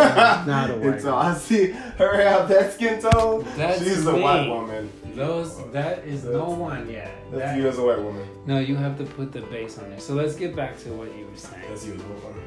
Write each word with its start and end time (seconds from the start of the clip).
not 0.46 0.70
a 0.70 0.74
white 0.74 0.86
And 0.94 1.00
so 1.02 1.16
I 1.16 1.34
see 1.34 1.70
her 1.70 2.16
have 2.22 2.48
that 2.48 2.72
skin 2.74 3.00
tone. 3.00 3.44
That's 3.56 3.78
She's 3.82 4.06
a 4.06 4.16
white 4.16 4.48
woman. 4.48 4.90
Those 5.14 5.58
that 5.72 6.04
is 6.06 6.24
no 6.24 6.50
one 6.50 6.88
yet. 6.88 7.10
That's 7.30 7.42
That- 7.44 7.56
you 7.58 7.68
as 7.68 7.78
a 7.78 7.84
white 7.84 8.00
woman. 8.00 8.26
no, 8.46 8.58
you 8.58 8.76
have 8.76 8.96
to 8.98 9.04
put 9.04 9.32
the 9.32 9.40
base 9.42 9.78
on 9.78 9.90
there. 9.90 9.98
So 10.00 10.14
let's 10.14 10.36
get 10.36 10.54
back 10.56 10.78
to 10.80 10.90
what 10.90 11.08
you 11.16 11.26
were 11.26 11.36
saying. 11.36 11.62
That's 11.68 11.84
you 11.86 11.94
as 11.94 12.00
a 12.00 12.04
white 12.04 12.24
woman. 12.24 12.42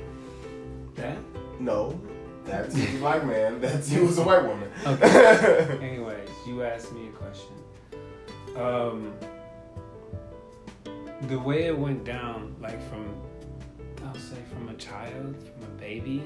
That 0.95 1.17
No, 1.59 1.99
that's 2.45 2.75
you 2.77 2.83
as 2.83 2.95
a 2.95 2.97
black 2.99 3.25
man. 3.25 3.59
That's 3.61 3.91
you 3.91 4.07
as 4.07 4.17
a 4.17 4.23
white 4.23 4.43
woman. 4.45 4.69
Okay. 4.85 5.77
Anyways, 5.81 6.29
you 6.47 6.63
asked 6.63 6.93
me 6.93 7.07
a 7.07 7.11
question. 7.11 7.53
Um, 8.55 9.13
the 11.27 11.39
way 11.39 11.63
it 11.65 11.77
went 11.77 12.03
down, 12.03 12.55
like 12.61 12.79
from, 12.89 13.05
I'll 14.05 14.13
say 14.15 14.37
from 14.53 14.69
a 14.69 14.73
child, 14.75 15.35
from 15.37 15.63
a 15.63 15.79
baby, 15.79 16.21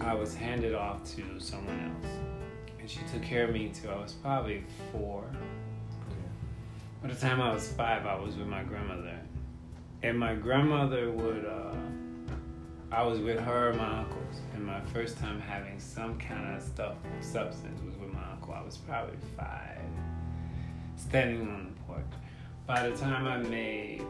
I 0.00 0.14
was 0.14 0.34
handed 0.34 0.74
off 0.74 1.04
to 1.16 1.40
someone 1.40 1.80
else. 1.80 2.12
And 2.78 2.88
she 2.88 3.00
took 3.12 3.22
care 3.22 3.44
of 3.44 3.50
me 3.52 3.70
till 3.72 3.90
I 3.90 3.96
was 3.96 4.12
probably 4.12 4.62
four. 4.92 5.24
By 7.02 7.08
the 7.08 7.14
time 7.14 7.40
I 7.40 7.52
was 7.52 7.68
five, 7.72 8.06
I 8.06 8.18
was 8.18 8.36
with 8.36 8.46
my 8.46 8.62
grandmother. 8.62 9.18
And 10.02 10.18
my 10.18 10.34
grandmother 10.34 11.10
would, 11.10 11.44
uh, 11.44 11.74
I 12.92 13.02
was 13.02 13.18
with 13.18 13.40
her 13.40 13.70
and 13.70 13.78
my 13.78 14.00
uncles. 14.00 14.40
And 14.54 14.64
my 14.64 14.80
first 14.92 15.18
time 15.18 15.40
having 15.40 15.80
some 15.80 16.18
kind 16.18 16.56
of 16.56 16.62
stuff, 16.62 16.94
substance, 17.20 17.80
was 17.82 17.96
with 17.96 18.12
my 18.12 18.30
uncle. 18.30 18.54
I 18.54 18.62
was 18.62 18.76
probably 18.76 19.16
five, 19.36 19.80
standing 20.96 21.42
on 21.42 21.74
the 21.74 21.82
porch. 21.84 22.04
By 22.66 22.88
the 22.88 22.96
time 22.96 23.26
I 23.26 23.38
made 23.38 24.02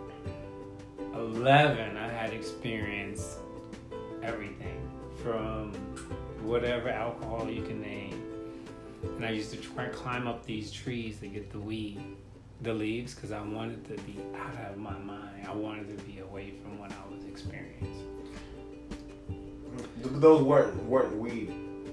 11, 1.14 1.96
I 1.96 2.08
had 2.08 2.32
experienced 2.32 3.38
everything 4.22 4.86
from 5.22 5.72
whatever 6.46 6.88
alcohol 6.88 7.50
you 7.50 7.62
can 7.62 7.80
name. 7.80 8.22
And 9.16 9.24
I 9.24 9.30
used 9.30 9.50
to 9.50 9.56
try 9.56 9.86
climb 9.88 10.26
up 10.26 10.44
these 10.46 10.72
trees 10.72 11.18
to 11.20 11.26
get 11.26 11.50
the 11.50 11.58
weed, 11.58 12.00
the 12.62 12.72
leaves, 12.72 13.14
because 13.14 13.32
I 13.32 13.42
wanted 13.42 13.84
to 13.86 14.02
be 14.02 14.18
out 14.36 14.70
of 14.70 14.78
my 14.78 14.96
mind. 14.98 15.46
I 15.46 15.54
wanted 15.54 15.96
to 15.96 16.04
be 16.04 16.20
away 16.20 16.54
from 16.62 16.78
what 16.78 16.90
I 16.90 17.14
was 17.14 17.24
experiencing. 17.24 17.92
Those 20.02 20.42
weren't 20.42 20.74
weren't 20.84 21.16
weed 21.16 21.52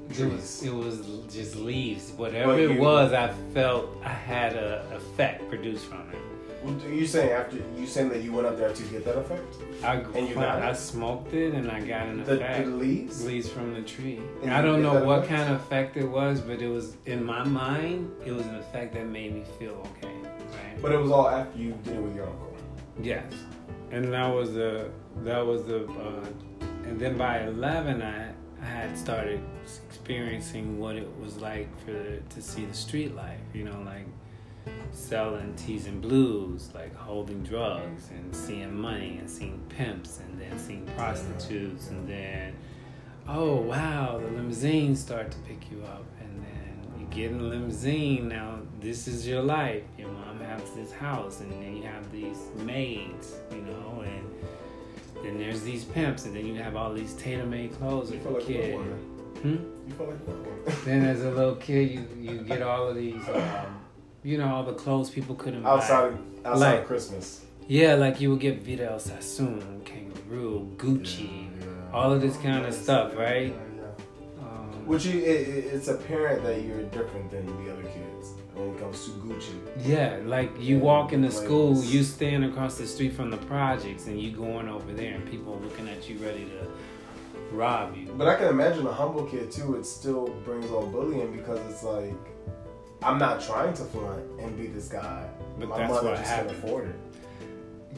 It 0.09 0.31
was, 0.31 0.63
it 0.63 0.73
was 0.73 1.05
just 1.33 1.55
leaves. 1.55 2.11
Whatever 2.11 2.53
But 2.53 2.59
it 2.59 2.79
was, 2.79 3.13
I 3.13 3.33
felt 3.53 3.97
I 4.03 4.09
had 4.09 4.53
a 4.53 4.85
effect 4.95 5.47
produced 5.49 5.85
from 5.85 6.09
it. 6.11 6.32
You 6.65 7.05
saying 7.05 7.31
after 7.31 7.57
you 7.77 7.85
saying 7.85 8.09
that 8.09 8.21
you 8.23 8.31
went 8.31 8.47
up 8.47 8.57
there 8.57 8.71
to 8.73 8.83
get 8.83 9.03
that 9.05 9.17
effect? 9.17 9.43
I 9.83 9.95
And 10.17 10.29
you 10.29 10.35
got 10.35 10.59
it? 10.59 10.63
I 10.65 10.73
smoked 10.73 11.33
it 11.33 11.53
and 11.53 11.69
I 11.69 11.81
got 11.81 12.07
an 12.07 12.23
The, 12.23 12.35
effect. 12.35 12.65
the 12.65 12.71
leaves? 12.71 13.25
leaves 13.25 13.49
from 13.49 13.73
the 13.73 13.81
tree. 13.81 14.21
And 14.41 14.53
I 14.53 14.61
don't 14.61 14.81
know 14.81 15.03
what 15.03 15.19
effect? 15.19 15.29
kind 15.35 15.53
of 15.53 15.61
effect 15.61 15.97
it 15.97 16.05
was, 16.07 16.39
but 16.39 16.61
it 16.61 16.69
was 16.69 16.95
in 17.05 17.23
my 17.23 17.43
mind. 17.43 18.11
It 18.25 18.31
was 18.31 18.45
an 18.45 18.55
effect 18.55 18.93
that 18.93 19.07
made 19.07 19.33
me 19.35 19.43
feel 19.59 19.85
okay. 19.97 20.13
Right. 20.13 20.81
But 20.81 20.91
it 20.93 20.99
was 20.99 21.11
all 21.11 21.27
after 21.27 21.57
you 21.59 21.71
did 21.83 21.95
it 21.97 22.01
with 22.01 22.15
your 22.15 22.27
uncle. 22.27 22.55
Yes, 23.01 23.33
and 23.91 24.13
that 24.13 24.27
was 24.33 24.53
the 24.53 24.89
that 25.23 25.45
was 25.45 25.63
the 25.65 25.85
uh, 25.87 26.25
and 26.85 26.99
then 26.99 27.17
by 27.17 27.39
eleven 27.41 28.01
I 28.01 28.29
I 28.61 28.65
had 28.65 28.97
started 28.97 29.41
experiencing 29.89 30.79
what 30.79 30.95
it 30.95 31.07
was 31.19 31.37
like 31.37 31.67
for 31.85 32.17
to 32.33 32.41
see 32.41 32.65
the 32.65 32.73
street 32.73 33.15
life. 33.15 33.39
You 33.53 33.63
know, 33.65 33.81
like 33.85 34.05
selling 34.91 35.53
teas 35.55 35.87
and 35.87 36.01
blues, 36.01 36.69
like 36.73 36.95
holding 36.95 37.43
drugs 37.43 38.09
and 38.11 38.35
seeing 38.35 38.73
money 38.73 39.17
and 39.19 39.29
seeing 39.29 39.59
pimps 39.69 40.19
and 40.19 40.39
then 40.39 40.57
seeing 40.59 40.85
prostitutes 40.95 41.89
and 41.89 42.07
then 42.07 42.53
oh 43.27 43.55
wow 43.55 44.17
the 44.19 44.27
limousines 44.27 44.99
start 44.99 45.31
to 45.31 45.37
pick 45.39 45.71
you 45.71 45.81
up. 45.83 46.03
And 46.19 46.43
then 46.43 46.99
you 46.99 47.05
get 47.07 47.31
in 47.31 47.37
the 47.39 47.43
limousine 47.45 48.27
now 48.27 48.59
this 48.79 49.07
is 49.07 49.27
your 49.27 49.41
life. 49.41 49.83
Your 49.97 50.09
mom 50.09 50.39
has 50.41 50.61
this 50.71 50.91
house 50.91 51.39
and 51.41 51.51
then 51.51 51.75
you 51.77 51.83
have 51.83 52.11
these 52.11 52.37
maids 52.57 53.35
you 53.51 53.61
know 53.61 54.03
and 54.05 54.29
then 55.23 55.37
there's 55.37 55.61
these 55.63 55.85
pimps 55.85 56.25
and 56.25 56.35
then 56.35 56.45
you 56.45 56.55
have 56.55 56.75
all 56.75 56.93
these 56.93 57.13
tailor-made 57.13 57.73
clothes 57.77 58.11
You 58.11 58.17
as 58.17 58.23
feel 58.23 58.33
like 58.33 58.45
kid. 58.45 58.75
hmm? 59.41 59.47
You 59.87 59.93
felt 59.97 60.09
like 60.09 60.83
then 60.85 61.05
as 61.05 61.21
a 61.23 61.31
little 61.37 61.55
kid 61.55 61.91
you, 61.91 62.07
you 62.19 62.41
get 62.41 62.61
all 62.61 62.87
of 62.89 62.95
these 62.95 63.25
um, 63.29 63.79
you 64.23 64.37
know 64.37 64.47
all 64.53 64.63
the 64.63 64.73
clothes 64.73 65.09
people 65.09 65.35
couldn't 65.35 65.63
buy 65.63 65.71
outside 65.71 66.13
of, 66.13 66.19
outside 66.45 66.71
Like- 66.71 66.79
of 66.81 66.87
Christmas. 66.87 67.45
yeah, 67.67 67.95
like 67.95 68.19
you 68.21 68.29
would 68.31 68.39
get 68.39 68.61
Vidal 68.61 68.99
Sassoon, 68.99 69.81
Kangaroo, 69.85 70.71
Gucci, 70.77 71.47
all 71.93 72.11
of 72.11 72.21
this 72.21 72.37
kind 72.37 72.65
of 72.65 72.73
stuff, 72.73 73.15
right? 73.15 73.53
Um, 74.39 74.85
Which 74.87 75.05
you, 75.05 75.19
it, 75.19 75.47
it, 75.47 75.65
it's 75.73 75.87
apparent 75.87 76.43
that 76.43 76.61
you're 76.63 76.83
different 76.83 77.31
than 77.31 77.45
the 77.65 77.71
other 77.71 77.83
kids 77.83 78.33
when 78.53 78.69
it 78.75 78.79
comes 78.79 79.03
to 79.05 79.11
Gucci. 79.11 79.55
yeah, 79.85 80.19
like 80.25 80.51
you 80.59 80.77
Yeah, 80.77 80.81
walk 80.83 81.13
into 81.13 81.31
school, 81.31 81.81
you 81.83 82.03
stand 82.03 82.43
across 82.45 82.77
the 82.77 82.85
street 82.87 83.13
from 83.13 83.29
the 83.31 83.37
projects, 83.37 84.07
and 84.07 84.19
you 84.21 84.31
going 84.31 84.67
over 84.67 84.91
there, 84.93 85.13
and 85.15 85.29
people 85.29 85.53
are 85.55 85.59
looking 85.59 85.87
at 85.89 86.09
you 86.09 86.17
ready 86.19 86.45
to 86.45 86.67
rob 87.55 87.95
you. 87.95 88.07
But 88.17 88.27
I 88.27 88.35
can 88.35 88.47
imagine 88.47 88.85
a 88.87 88.91
humble 88.93 89.25
kid 89.25 89.51
too. 89.51 89.75
It 89.75 89.85
still 89.85 90.27
brings 90.45 90.69
on 90.71 90.91
bullying 90.91 91.31
because 91.35 91.59
it's 91.69 91.83
like 91.83 92.13
I'm 93.03 93.17
not 93.19 93.41
trying 93.41 93.73
to 93.75 93.83
flaunt 93.83 94.23
and 94.39 94.57
be 94.57 94.67
this 94.67 94.87
guy. 94.87 95.27
But 95.59 95.69
My 95.69 95.77
that's 95.79 95.93
mother 95.93 96.09
what 96.09 96.17
just 96.17 96.29
happened. 96.31 96.49
can't 96.51 96.63
afford 96.63 96.87
it. 96.89 96.95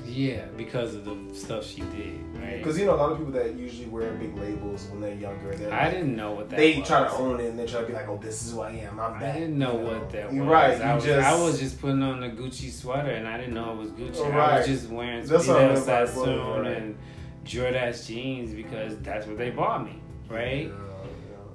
Yeah, 0.06 0.46
because 0.58 0.94
of 0.94 1.06
the 1.06 1.16
stuff 1.34 1.66
she 1.66 1.80
did, 1.82 2.20
right? 2.36 2.58
Because 2.58 2.78
you 2.78 2.86
know 2.86 2.96
a 2.96 2.98
lot 2.98 3.12
of 3.14 3.18
people 3.18 3.32
that 3.34 3.56
usually 3.56 3.88
wear 3.88 4.12
big 4.12 4.36
labels 4.38 4.86
when 4.92 5.00
they're 5.00 5.16
younger. 5.16 5.56
They're 5.56 5.72
I 5.74 5.84
like- 5.86 5.94
didn't 5.94 6.16
know 6.18 6.34
what 6.34 6.50
that 6.50 6.58
They 6.58 6.80
was. 6.80 6.88
try 6.88 7.04
to 7.06 7.12
own 7.14 7.40
it 7.40 7.48
and 7.50 7.58
they 7.58 7.66
try 7.66 7.80
to 7.80 7.88
be 7.88 7.94
like, 7.94 8.08
"Oh, 8.10 8.20
this 8.22 8.46
is 8.46 8.52
who 8.52 8.60
I 8.60 8.72
am. 8.72 9.00
I'm 9.00 9.14
I 9.24 9.32
didn't 9.32 9.58
know 9.58 9.80
you 9.80 9.86
what 9.86 10.10
that 10.12 10.28
was. 10.28 10.36
You're 10.36 10.44
right. 10.46 10.82
I 10.82 10.90
You 10.90 10.96
was, 10.96 11.06
just 11.06 11.28
I 11.28 11.42
was 11.42 11.60
just 11.62 11.80
putting 11.80 12.04
on 12.04 12.24
a 12.24 12.30
Gucci 12.30 12.70
sweater 12.72 13.12
and 13.12 13.26
I 13.26 13.38
didn't 13.38 13.54
know 13.54 13.72
it 13.72 13.78
was 13.78 13.92
Gucci. 13.92 14.18
Oh, 14.18 14.32
I 14.38 14.58
was 14.58 14.68
just 14.68 14.90
wearing 14.90 15.26
That's 15.26 15.48
what 15.48 15.58
I 15.58 15.60
Fidel 15.62 15.74
meant 15.76 15.86
by 15.88 16.06
Sassoon 16.06 16.62
right. 16.62 16.72
and 16.78 16.98
Jordache 17.46 18.06
jeans 18.06 18.54
because 18.54 18.98
that's 19.00 19.26
what 19.28 19.38
they 19.38 19.50
bought 19.52 19.86
me, 19.86 20.02
right? 20.30 20.68
Yeah, 20.68 20.74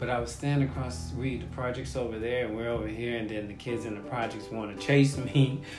But 0.00 0.08
I 0.08 0.18
was 0.18 0.32
standing 0.32 0.66
across 0.66 0.96
the 0.96 1.08
street, 1.10 1.42
the 1.42 1.46
projects 1.54 1.94
over 1.94 2.18
there, 2.18 2.46
and 2.46 2.56
we're 2.56 2.70
over 2.70 2.88
here, 2.88 3.18
and 3.18 3.28
then 3.28 3.48
the 3.48 3.54
kids 3.54 3.84
in 3.84 3.94
the 3.94 4.00
projects 4.00 4.50
want 4.50 4.74
to 4.74 4.84
chase 4.84 5.16
me. 5.18 5.60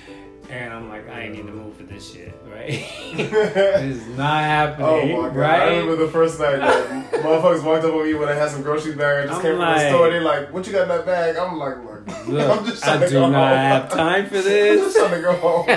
And 0.50 0.74
I'm 0.74 0.90
like, 0.90 1.08
I 1.08 1.22
ain't 1.22 1.36
need 1.36 1.46
to 1.46 1.52
move 1.54 1.78
for 1.78 1.84
this 1.84 2.12
shit, 2.12 2.36
right? 2.52 2.70
is 3.14 4.06
not 4.18 4.42
happening, 4.42 4.88
Oh 5.16 5.22
my 5.22 5.28
god! 5.30 5.36
right? 5.36 5.62
I 5.62 5.78
remember 5.78 5.96
the 5.98 6.12
first 6.12 6.40
night 6.40 6.58
that 6.58 7.12
motherfuckers 7.12 7.64
walked 7.64 7.86
up 7.86 7.94
on 7.94 8.04
me 8.04 8.16
when 8.16 8.28
I 8.28 8.34
had 8.34 8.50
some 8.50 8.64
groceries 8.64 8.96
bag. 8.96 9.26
I 9.26 9.28
just 9.28 9.36
I'm 9.36 9.42
came 9.44 9.52
from 9.52 9.60
the 9.60 9.90
store. 9.90 10.10
They're 10.10 10.22
like, 10.22 10.52
"What 10.52 10.66
you 10.66 10.74
got 10.74 10.82
in 10.82 10.88
that 10.90 11.06
bag?" 11.06 11.38
I'm 11.38 11.58
like, 11.58 11.78
"Look, 11.86 12.08
Look, 12.28 12.50
I'm 12.60 12.66
just 12.66 12.84
I 12.84 12.88
trying 12.88 13.00
to 13.02 13.08
do 13.08 13.14
go 13.14 13.30
not 13.30 13.48
home. 13.50 13.58
have 13.58 13.92
time 13.92 14.26
for 14.26 14.42
this. 14.42 14.82
I'm 14.82 14.86
just 14.88 14.98
trying 14.98 15.12
to 15.12 15.22
go 15.22 15.36
home. 15.36 15.68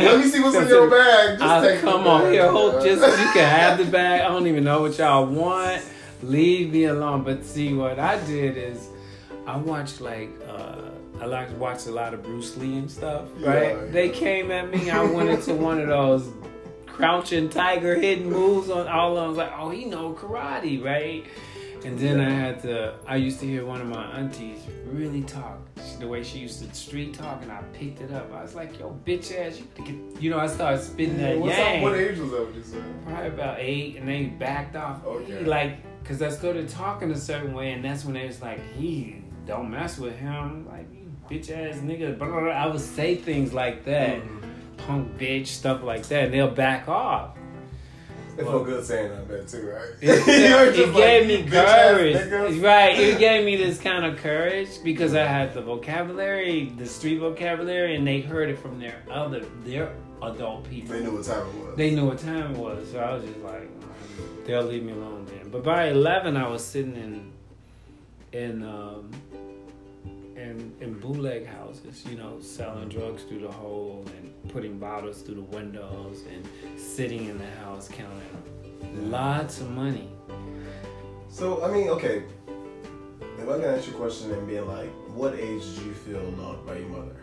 Let 0.00 0.18
me 0.20 0.28
see 0.28 0.40
what's 0.40 0.56
in 0.56 0.68
your 0.68 0.90
bag. 0.90 1.38
Just 1.38 1.42
I, 1.42 1.66
take 1.66 1.80
come 1.82 2.06
on 2.08 2.32
here, 2.32 2.50
hold 2.50 2.82
just 2.84 3.00
you 3.00 3.32
can 3.32 3.48
have 3.48 3.78
the 3.78 3.84
bag. 3.84 4.22
I 4.22 4.28
don't 4.28 4.48
even 4.48 4.64
know 4.64 4.82
what 4.82 4.98
y'all 4.98 5.24
want. 5.24 5.82
Leave 6.22 6.72
me 6.72 6.84
alone. 6.84 7.22
But 7.24 7.44
see, 7.44 7.72
what 7.74 7.98
I 7.98 8.24
did 8.26 8.56
is 8.56 8.88
I 9.46 9.56
watched 9.56 10.00
like 10.00 10.30
uh, 10.48 10.90
I 11.20 11.26
like 11.26 11.48
to 11.50 11.56
watch 11.56 11.86
a 11.86 11.90
lot 11.90 12.14
of 12.14 12.22
Bruce 12.22 12.56
Lee 12.56 12.78
and 12.78 12.90
stuff. 12.90 13.24
Right? 13.38 13.70
Yeah, 13.76 13.84
They 13.90 14.08
came 14.10 14.50
at 14.50 14.70
me. 14.70 14.90
I 14.90 15.02
went 15.04 15.30
into 15.30 15.54
one 15.54 15.80
of 15.80 15.88
those 15.88 16.28
crouching 16.86 17.48
tiger 17.48 17.94
hidden 17.94 18.30
moves 18.30 18.70
on 18.70 18.86
all 18.88 19.16
of 19.16 19.16
them. 19.16 19.24
I 19.24 19.28
was 19.28 19.36
like, 19.38 19.52
oh, 19.58 19.70
he 19.70 19.84
know 19.86 20.12
karate, 20.14 20.82
right? 20.84 21.24
And 21.84 21.98
then 21.98 22.20
I 22.20 22.28
had 22.28 22.60
to. 22.62 22.94
I 23.06 23.16
used 23.16 23.40
to 23.40 23.46
hear 23.46 23.64
one 23.64 23.80
of 23.80 23.86
my 23.86 24.04
aunties 24.18 24.58
really 24.84 25.22
talk 25.22 25.58
the 25.98 26.06
way 26.06 26.22
she 26.22 26.38
used 26.38 26.62
to 26.62 26.74
street 26.74 27.14
talk, 27.14 27.40
and 27.42 27.50
I 27.50 27.62
picked 27.72 28.02
it 28.02 28.12
up. 28.12 28.30
I 28.34 28.42
was 28.42 28.54
like, 28.54 28.78
"Yo, 28.78 28.94
bitch 29.06 29.34
ass, 29.34 29.58
you 29.58 29.66
get." 29.82 30.22
You 30.22 30.28
know, 30.28 30.38
I 30.38 30.46
started 30.46 30.82
spitting 30.82 31.16
that 31.16 31.38
What's 31.38 31.56
yang. 31.56 31.78
up? 31.78 31.82
What 31.84 31.98
age 31.98 32.18
was 32.18 32.30
that? 32.32 32.44
What 32.44 32.54
you 32.54 32.62
said? 32.62 32.84
Probably 33.06 33.28
about 33.28 33.56
eight, 33.60 33.96
and 33.96 34.06
they 34.06 34.24
backed 34.24 34.76
off. 34.76 35.02
Okay. 35.06 35.42
Like, 35.44 35.78
cause 36.04 36.22
I 36.22 36.30
started 36.30 36.68
talking 36.68 37.10
a 37.10 37.16
certain 37.16 37.52
way, 37.54 37.72
and 37.72 37.84
that's 37.84 38.04
when 38.04 38.14
they 38.14 38.26
was 38.26 38.40
like, 38.42 38.60
"He 38.76 39.22
don't 39.46 39.70
mess 39.70 39.98
with 39.98 40.16
him." 40.16 40.66
Like, 40.68 40.86
you 40.92 41.10
bitch 41.38 41.50
ass 41.50 41.78
nigga. 41.78 42.18
Blah, 42.18 42.28
blah, 42.28 42.40
blah. 42.40 42.50
I 42.50 42.66
would 42.66 42.80
say 42.80 43.14
things 43.16 43.52
like 43.52 43.84
that, 43.84 44.16
Mhm. 44.22 44.40
punk 44.78 45.18
bitch, 45.18 45.46
stuff 45.48 45.82
like 45.82 46.04
that, 46.08 46.24
and 46.24 46.34
they'll 46.34 46.50
back 46.50 46.88
off. 46.88 47.36
It 48.38 48.44
felt 48.44 48.64
good 48.64 48.82
saying 48.84 49.10
that, 49.10 49.28
bet 49.28 49.48
too, 49.48 49.70
right? 49.70 49.88
It, 50.00 50.26
You 50.50 50.56
were 50.56 50.64
it 50.70 50.74
just 50.74 50.94
gave 50.94 51.20
like, 51.22 51.26
me 51.28 51.36
"You 51.36 51.44
bitch 51.44 51.64
ass 51.64 52.28
courage, 52.28 52.56
right? 52.60 52.98
It 52.98 53.18
gave 53.18 53.44
me 53.44 53.56
this 53.56 53.78
kind 53.78 54.04
of 54.06 54.16
courage 54.18 54.68
because 54.82 55.14
I 55.14 55.24
had 55.26 55.52
the 55.52 55.60
vocabulary, 55.60 56.72
the 56.78 56.86
street 56.86 57.18
vocabulary, 57.18 57.96
and 57.96 58.06
they 58.06 58.20
heard 58.20 58.48
it 58.48 58.58
from 58.58 58.80
their 58.80 59.02
other 59.10 59.42
their 59.64 59.90
adult 60.22 60.68
people. 60.70 60.94
They 60.94 61.02
knew 61.02 61.16
what 61.16 61.24
time 61.24 61.46
it 61.48 61.54
was. 61.66 61.76
They 61.76 61.90
knew 61.94 62.06
what 62.06 62.18
time 62.18 62.52
it 62.54 62.56
was, 62.58 62.90
so 62.90 62.98
I 63.00 63.12
was 63.14 63.24
just 63.24 63.40
like, 63.40 63.62
"Mm, 63.62 64.29
they'll 64.44 64.62
leave 64.62 64.82
me 64.82 64.92
alone 64.92 65.26
then. 65.26 65.50
But 65.50 65.64
by 65.64 65.88
eleven, 65.88 66.36
I 66.36 66.48
was 66.48 66.64
sitting 66.64 66.96
in 66.96 67.32
in 68.32 68.62
um, 68.62 69.10
in 70.36 70.74
in 70.80 70.98
bootleg 70.98 71.46
houses, 71.46 72.04
you 72.08 72.16
know, 72.16 72.40
selling 72.40 72.88
drugs 72.88 73.22
through 73.24 73.40
the 73.40 73.52
hole 73.52 74.04
and 74.16 74.52
putting 74.52 74.78
bottles 74.78 75.22
through 75.22 75.36
the 75.36 75.56
windows 75.56 76.22
and 76.32 76.46
sitting 76.78 77.26
in 77.26 77.38
the 77.38 77.50
house 77.62 77.88
counting 77.88 79.10
lots 79.10 79.60
of 79.60 79.70
money. 79.70 80.08
So 81.28 81.62
I 81.64 81.70
mean, 81.70 81.88
okay. 81.90 82.24
If 83.38 83.48
I 83.48 83.52
can 83.52 83.64
ask 83.64 83.86
you 83.88 83.94
a 83.94 83.96
question 83.96 84.32
and 84.32 84.46
being 84.46 84.66
like, 84.66 84.90
what 85.14 85.34
age 85.34 85.62
did 85.74 85.86
you 85.86 85.94
feel 85.94 86.22
loved 86.36 86.66
by 86.66 86.76
your 86.76 86.88
mother? 86.88 87.16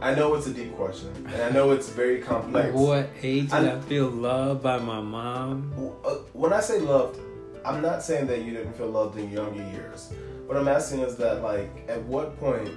I 0.00 0.14
know 0.14 0.34
it's 0.34 0.46
a 0.46 0.52
deep 0.52 0.76
question, 0.76 1.10
and 1.32 1.42
I 1.42 1.50
know 1.50 1.70
it's 1.70 1.88
very 1.88 2.20
complex. 2.20 2.72
What 2.74 3.08
age 3.22 3.44
did 3.50 3.52
I- 3.52 3.76
I 3.76 3.80
feel 3.80 4.08
loved 4.08 4.62
by 4.62 4.78
my 4.78 5.00
mom? 5.00 5.72
Uh, 6.04 6.16
When 6.32 6.52
I 6.52 6.60
say 6.60 6.80
loved, 6.80 7.18
I'm 7.64 7.80
not 7.80 8.02
saying 8.02 8.26
that 8.26 8.42
you 8.42 8.52
didn't 8.52 8.74
feel 8.74 8.88
loved 8.88 9.18
in 9.18 9.30
younger 9.30 9.62
years. 9.72 10.12
What 10.46 10.56
I'm 10.56 10.68
asking 10.68 11.00
is 11.00 11.16
that, 11.16 11.42
like, 11.42 11.70
at 11.88 12.02
what 12.04 12.38
point 12.38 12.70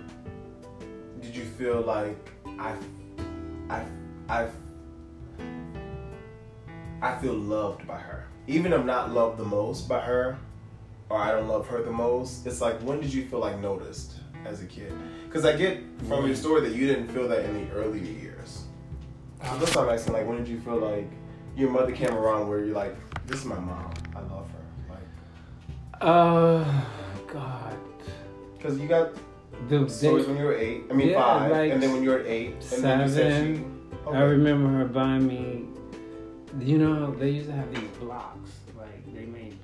did 1.21 1.35
you 1.35 1.43
feel 1.43 1.81
like 1.81 2.17
I, 2.57 2.73
I, 3.69 3.83
I, 4.29 4.47
I 7.01 7.17
feel 7.19 7.33
loved 7.35 7.85
by 7.85 7.97
her, 7.97 8.25
even 8.47 8.71
if 8.73 8.79
I'm 8.79 8.85
not 8.87 9.11
loved 9.13 9.37
the 9.37 9.43
most 9.45 9.87
by 9.89 9.99
her, 9.99 10.37
or 11.09 11.17
I 11.17 11.31
don't 11.31 11.47
love 11.49 11.67
her 11.67 11.83
the 11.83 11.91
most? 11.91 12.47
It's 12.47 12.61
like, 12.61 12.79
when 12.81 13.01
did 13.01 13.13
you 13.13 13.25
feel 13.27 13.39
like 13.39 13.59
noticed 13.59 14.13
as 14.45 14.61
a 14.61 14.65
kid? 14.65 14.93
Because 15.25 15.45
I 15.45 15.55
get 15.55 15.81
from 16.07 16.25
your 16.25 16.35
story 16.35 16.61
that 16.61 16.75
you 16.75 16.87
didn't 16.87 17.07
feel 17.09 17.27
that 17.27 17.45
in 17.45 17.53
the 17.67 17.73
earlier 17.73 18.03
years. 18.03 18.63
So 19.43 19.57
that's 19.57 19.75
what 19.75 19.87
I'm 19.87 19.93
asking. 19.95 20.13
Like, 20.13 20.27
when 20.27 20.37
did 20.37 20.47
you 20.47 20.59
feel 20.61 20.77
like 20.77 21.09
your 21.55 21.69
mother 21.69 21.91
came 21.91 22.13
around 22.13 22.47
where 22.47 22.63
you're 22.63 22.75
like, 22.75 22.95
this 23.27 23.39
is 23.39 23.45
my 23.45 23.59
mom. 23.59 23.91
I 24.15 24.19
love 24.21 24.47
her. 24.51 24.93
Like, 24.93 26.01
Uh, 26.01 26.81
God. 27.31 27.77
because 28.57 28.77
you 28.79 28.87
got 28.87 29.11
The 29.69 29.87
stories 29.89 30.25
when 30.27 30.37
you 30.37 30.45
were 30.45 30.55
eight. 30.55 30.83
I 30.89 30.93
mean 30.93 31.09
Yeah, 31.09 31.21
five, 31.21 31.51
like 31.51 31.71
and 31.71 31.81
then 31.83 31.91
when 31.93 32.03
you 32.03 32.09
were 32.11 32.23
eight, 32.25 32.55
and 32.73 32.83
then 32.83 33.01
you 33.01 33.13
said 33.13 33.47
she. 33.47 33.55
seven. 33.55 33.89
Okay. 34.07 34.17
I 34.17 34.21
remember 34.21 34.69
her 34.69 34.85
buying 34.85 35.27
me. 35.27 35.65
You 36.59 36.77
know, 36.79 37.11
they 37.15 37.29
used 37.29 37.47
to 37.49 37.53
have 37.55 37.69
these 37.73 37.89
blocks. 37.99 38.51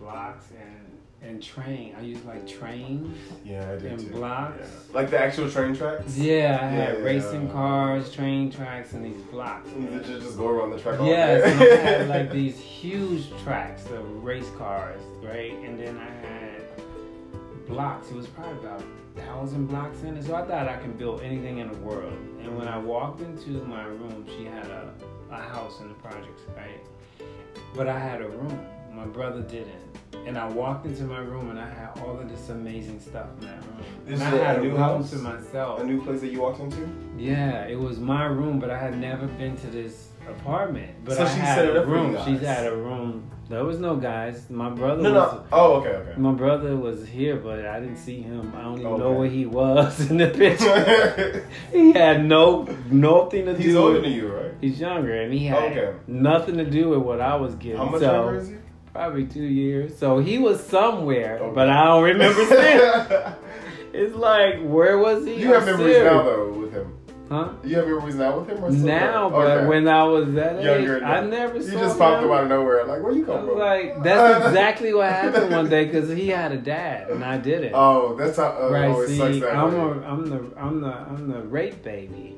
Like 0.06 0.16
they 0.18 0.22
made 0.22 0.36
blocks 0.36 0.46
and 0.52 0.92
and 1.22 1.42
train. 1.42 1.96
I 1.98 2.02
used 2.02 2.25
like 2.25 2.46
trains 2.48 3.18
Yeah, 3.44 3.72
I 3.72 3.75
did 3.78 3.86
and 3.86 4.00
too. 4.00 4.10
blocks. 4.10 4.60
Yeah. 4.60 4.96
Like 4.96 5.10
the 5.10 5.19
actual 5.19 5.50
train 5.50 5.75
tracks. 5.75 6.16
Yeah, 6.18 6.60
I 6.62 6.66
had 6.68 6.98
Yeah, 6.98 7.04
racing 7.04 7.48
yeah. 7.48 7.54
cars, 7.54 8.12
train 8.13 8.52
tracks, 8.52 8.94
and 8.94 9.04
these 9.06 9.22
blocks. 9.31 9.68
You 9.78 9.88
just 10.06 10.22
just 10.24 10.38
go 10.38 10.50
around 10.50 10.72
the 10.72 10.80
track 10.80 11.00
all 11.00 11.07
Yes, 11.07 11.44
day. 11.44 11.72
I 11.74 11.75
had 11.78 12.10
like 12.16 12.31
these 12.31 12.57
huge 12.60 13.24
tracks 13.44 13.86
of 13.88 14.24
race 14.24 14.50
cars, 14.57 15.02
right? 15.24 15.54
And 15.63 15.80
then 15.80 15.98
I 15.98 16.28
had 16.28 16.62
blocks. 17.68 18.10
It 18.12 18.16
was 18.16 18.28
probably 18.28 18.60
about 18.60 18.81
a 18.81 19.19
thousand 19.22 19.66
blocks 19.68 20.01
in 20.04 20.18
it. 20.18 20.25
So 20.25 20.36
I 20.36 20.44
thought 20.46 20.68
I 20.68 20.78
can 20.78 20.92
build 20.94 21.22
anything 21.22 21.58
in 21.58 21.72
the 21.72 21.78
world. 21.80 22.13
And 22.42 22.56
when 22.56 22.68
I 22.68 22.78
walked 22.78 23.22
into 23.22 23.50
my 23.66 23.86
room, 23.86 24.25
she 24.38 24.46
had 24.46 24.68
a, 24.68 24.94
a 25.31 25.38
house 25.38 25.80
in 25.81 25.88
the 25.88 25.96
projects, 25.96 26.44
right? 26.56 26.81
But 27.75 27.88
I 27.88 27.98
had 27.98 28.22
a 28.22 28.28
room. 28.30 28.60
My 28.95 29.06
brother 29.06 29.42
didn't. 29.42 29.81
And 30.25 30.38
I 30.38 30.47
walked 30.47 30.86
into 30.86 31.03
my 31.03 31.19
room 31.19 31.50
and 31.51 31.59
I 31.59 31.68
had 31.69 31.89
all 32.01 32.18
of 32.19 32.30
this 32.30 32.50
amazing 32.50 33.00
stuff 33.00 33.27
in 33.39 33.47
that 33.47 33.57
room. 33.65 33.77
This 34.06 34.19
and 34.21 34.33
is 34.33 34.39
I 34.39 34.42
a 34.42 34.44
had 34.45 34.59
a 34.59 34.62
new 34.63 34.75
house? 34.75 35.09
to 35.12 35.18
myself. 35.18 35.81
A 35.81 35.83
new 35.83 36.01
place 36.03 36.21
that 36.21 36.31
you 36.31 36.42
walked 36.42 36.62
into. 36.62 36.88
Yeah, 37.18 37.65
it 37.65 37.77
was 37.80 38.00
my 38.00 38.25
room, 38.25 38.59
but 38.59 38.69
I 38.71 38.77
had 38.77 38.97
never 38.97 39.27
been 39.27 39.56
to 39.57 39.68
this 39.68 40.09
apartment. 40.27 40.92
But 41.03 41.18
So 41.18 41.25
I 41.25 41.33
she 41.33 41.39
had 41.39 41.56
set 41.56 41.65
it 41.65 41.75
a 41.75 41.80
up 41.81 41.86
for 41.86 41.92
room. 41.92 42.18
She 42.25 42.44
had 42.44 42.65
a 42.65 42.75
room. 42.75 43.30
There 43.50 43.63
was 43.63 43.77
no 43.77 43.95
guys. 43.97 44.50
My 44.50 44.69
brother 44.71 45.03
No, 45.03 45.13
was. 45.13 45.33
no. 45.33 45.44
Oh, 45.51 45.74
okay, 45.75 45.89
okay. 45.89 46.13
My 46.19 46.31
brother 46.31 46.75
was 46.75 47.06
here, 47.06 47.36
but 47.36 47.63
I 47.65 47.80
didn't 47.80 47.98
see 47.98 48.21
him. 48.21 48.51
I 48.56 48.63
don't 48.63 48.80
even 48.80 48.98
know 48.98 49.12
where 49.12 49.30
he 49.30 49.45
was 49.45 50.09
in 50.09 50.18
the 50.18 50.27
picture. 50.44 51.48
he 51.71 51.91
had 51.94 52.25
no 52.25 52.63
nothing 52.89 53.45
to 53.45 53.53
do. 53.53 53.59
He's 53.62 53.75
older 53.75 53.95
with, 53.95 54.03
than 54.06 54.13
you, 54.13 54.27
right? 54.33 54.51
He's 54.62 54.80
younger, 54.80 55.13
and 55.21 55.31
he 55.31 55.45
had 55.45 55.77
Okay. 55.77 55.95
nothing 56.07 56.57
to 56.57 56.65
do 56.65 56.89
with 56.89 57.00
what 57.01 57.21
I 57.21 57.36
was 57.36 57.53
getting. 57.56 57.77
How 57.77 57.86
much 57.86 58.00
so 58.01 58.12
younger 58.12 58.38
is 58.39 58.48
he? 58.48 58.56
Probably 58.95 59.25
two 59.25 59.44
years. 59.44 59.97
So 59.97 60.19
he 60.19 60.38
was 60.39 60.63
somewhere, 60.63 61.38
Okay. 61.39 61.53
but 61.56 61.69
I 61.69 61.83
don't 61.86 62.03
remember 62.03 62.45
seeing. 62.53 63.33
It's 63.94 64.15
like 64.15 64.62
where 64.63 64.97
was 64.97 65.25
he? 65.25 65.36
you 65.36 65.53
have 65.53 65.63
I'm 65.63 65.77
memories 65.77 65.95
serious. 65.95 66.13
now, 66.13 66.24
though, 66.24 66.51
with 66.59 66.74
him. 66.74 66.97
huh? 67.30 67.50
You 67.63 67.75
have 67.77 67.88
memories 67.88 68.15
now 68.15 68.39
with 68.39 68.50
him, 68.50 68.63
or 68.63 68.71
still 68.71 68.86
Now, 68.86 69.25
okay. 69.27 69.36
but 69.62 69.68
when 69.69 69.88
I 69.88 70.03
was 70.03 70.33
that 70.33 70.62
Younger 70.63 70.97
age, 70.97 71.03
I 71.03 71.21
never 71.21 71.57
you 71.57 71.71
just 71.71 71.97
popped 71.97 72.24
him. 72.24 72.31
out 72.31 72.44
of 72.44 72.50
nowhere, 72.50 72.83
like 72.86 73.01
where 73.01 73.13
you 73.13 73.25
come 73.25 73.47
from? 73.47 73.57
like, 73.57 74.03
that's 74.03 74.47
exactly 74.47 74.94
what 74.94 75.09
happened 75.12 75.51
one 75.51 75.69
day 75.69 75.86
because 75.86 76.09
he 76.09 76.27
had 76.27 76.51
a 76.51 76.57
dad 76.57 77.09
and 77.09 77.24
I 77.24 77.38
didn't. 77.38 77.74
Oh, 77.86 78.15
that's 78.15 78.38
how. 78.38 78.50
Uh, 78.62 78.69
right? 78.71 78.89
always 78.89 79.18
sucks 79.18 79.33
See, 79.36 79.39
that 79.41 79.56
I'm 79.56 79.74
way. 79.74 79.80
a, 80.06 80.09
I'm 80.09 80.30
the 80.30 80.39
I'm 80.59 80.81
the 80.81 80.91
I'm 80.94 81.27
the 81.31 81.41
rape 81.44 81.83
baby. 81.83 82.36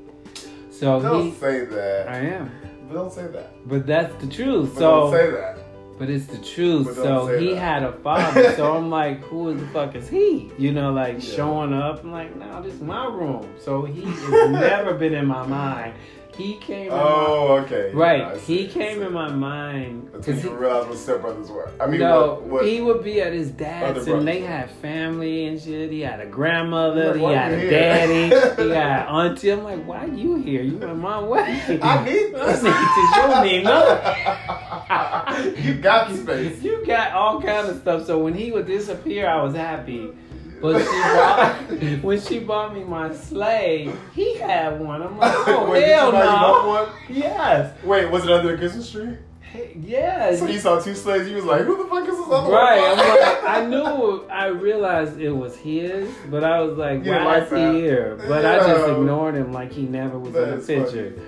So 0.70 1.02
Don't 1.02 1.26
he, 1.26 1.32
say 1.32 1.66
that. 1.66 2.08
I 2.08 2.18
am, 2.20 2.52
But 2.88 2.94
don't 2.94 3.12
say 3.12 3.26
that. 3.26 3.50
but 3.68 3.88
that's 3.88 4.14
the 4.24 4.28
truth. 4.32 4.76
But 4.76 4.80
so, 4.80 4.92
don't 5.02 5.12
say 5.12 5.32
that. 5.32 5.58
But 5.98 6.10
it's 6.10 6.26
the 6.28 6.38
truth. 6.38 6.96
So 6.96 7.38
he 7.40 7.54
that. 7.54 7.60
had 7.60 7.84
a 7.84 7.92
father. 7.92 8.56
so 8.56 8.74
I'm 8.78 8.90
like, 8.90 9.20
who 9.22 9.54
the 9.54 9.66
fuck 9.68 9.96
is 9.96 10.08
he? 10.08 10.52
You 10.58 10.72
know, 10.72 10.92
like 10.94 11.16
Yeah. 11.16 11.36
showing 11.36 11.74
up. 11.74 12.04
I'm 12.04 12.12
like, 12.12 12.36
no, 12.36 12.62
this 12.62 12.74
is 12.74 12.82
my 12.82 13.06
room. 13.08 13.48
So 13.60 13.84
he 13.84 14.02
has 14.04 14.30
never 14.52 14.94
been 14.94 15.14
in 15.14 15.26
my 15.26 15.46
mind. 15.46 15.94
He 16.36 16.58
came. 16.58 16.92
in 16.92 16.94
my, 16.96 17.00
Oh, 17.02 17.64
okay. 17.66 17.92
Right. 17.96 18.20
Yeah, 18.20 18.30
I 18.34 18.38
he 18.38 18.68
came 18.68 19.02
in 19.02 19.12
my 19.12 19.28
mind. 19.32 20.10
That's 20.14 20.28
when 20.28 20.36
'cause 20.36 20.44
you 20.44 20.52
he- 20.52 20.56
realize 20.56 20.86
what 20.86 20.98
stepbrothers 20.98 21.50
were. 21.50 21.72
I 21.80 21.88
mean, 21.88 22.00
no, 22.00 22.28
what, 22.34 22.44
what, 22.44 22.66
he 22.66 22.80
would 22.80 23.04
be 23.04 23.20
at 23.22 23.34
his 23.34 23.50
dad's 23.50 24.06
and 24.06 24.28
they 24.28 24.42
had 24.42 24.70
family 24.70 25.46
and 25.48 25.60
shit. 25.60 25.90
He 25.92 26.02
had 26.02 26.20
a 26.20 26.28
grandmother, 26.28 27.16
Like, 27.16 27.18
he 27.18 27.34
had 27.34 27.54
a 27.54 27.60
here? 27.60 27.70
daddy, 27.72 28.24
he 28.64 28.70
had 28.70 29.08
auntie. 29.08 29.50
I'm 29.50 29.64
like, 29.64 29.84
why 29.88 30.06
you 30.06 30.36
here? 30.36 30.62
You 30.62 30.78
in 30.80 31.00
my 31.00 31.20
way. 31.24 31.42
I 31.82 32.04
need 32.06 32.36
I 32.36 32.46
this. 32.52 32.62
need 32.62 32.70
to- 32.70 33.02
you 33.02 33.10
don't 33.16 33.44
need 33.44 33.64
nothing. 33.64 34.57
you 35.58 35.74
got 35.76 36.14
space. 36.16 36.62
You 36.62 36.86
got 36.86 37.14
all 37.14 37.42
kind 37.42 37.68
of 37.68 37.80
stuff. 37.82 38.06
So 38.06 38.20
when 38.20 38.34
he 38.34 38.52
would 38.52 38.66
disappear, 38.68 39.28
I 39.28 39.42
was 39.42 39.56
happy. 39.56 40.10
But 40.62 40.80
she 40.80 40.86
bought, 41.02 42.04
when 42.04 42.20
she 42.22 42.40
bought 42.40 42.74
me 42.74 42.84
my 42.84 43.14
sleigh, 43.14 43.92
he 44.14 44.38
had 44.38 44.80
one. 44.80 45.02
I'm 45.04 45.18
like, 45.18 45.34
oh 45.48 45.70
Wait, 45.72 45.86
hell 45.88 46.08
you 46.08 46.12
buy 46.14 46.24
your 46.24 46.32
mom 46.32 46.66
no. 46.66 46.70
one? 46.70 46.90
Yes. 47.10 47.84
Wait, 47.84 48.10
was 48.10 48.24
it 48.24 48.32
under 48.32 48.52
the 48.52 48.58
Christmas 48.58 48.92
tree? 48.92 49.18
Hey, 49.42 49.78
Yes. 49.80 50.40
So 50.40 50.48
you 50.48 50.60
saw 50.60 50.80
two 50.80 50.94
sleighs. 50.94 51.28
You 51.30 51.36
was 51.38 51.46
like, 51.46 51.62
"Who 51.62 51.78
the 51.82 51.90
fuck 51.90 52.04
is 52.08 52.18
this 52.18 52.28
other 52.30 52.52
Right, 52.52 52.82
one?" 52.82 53.00
I'm 53.00 53.08
like, 53.08 53.44
I 53.46 53.66
knew, 53.66 54.28
I 54.30 54.48
realized 54.48 55.22
it 55.22 55.32
was 55.32 55.56
his, 55.56 56.14
but 56.30 56.44
I 56.44 56.60
was 56.60 56.78
like, 56.78 57.06
why 57.06 57.40
is 57.40 57.50
he 57.50 57.80
here? 57.80 58.20
But 58.28 58.46
I 58.46 58.58
just 58.58 58.90
ignored 58.92 59.36
him 59.36 59.54
like 59.54 59.72
he 59.72 59.84
never 59.84 60.20
was 60.20 60.34
That 60.34 60.50
in 60.50 60.60
the 60.60 60.66
picture. 60.66 61.20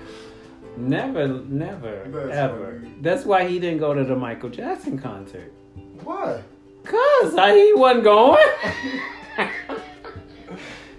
Never, 0.76 1.28
never, 1.28 2.04
That's 2.06 2.36
ever. 2.36 2.80
funny. 2.80 2.94
That's 3.00 3.24
why 3.24 3.46
he 3.46 3.58
didn't 3.58 3.78
go 3.78 3.94
to 3.94 4.04
the 4.04 4.16
Michael 4.16 4.50
Jackson 4.50 4.98
concert. 4.98 5.52
Why? 6.04 6.42
Cause 6.84 7.34
I, 7.36 7.54
he 7.54 7.72
wasn't 7.74 8.04
going. 8.04 8.38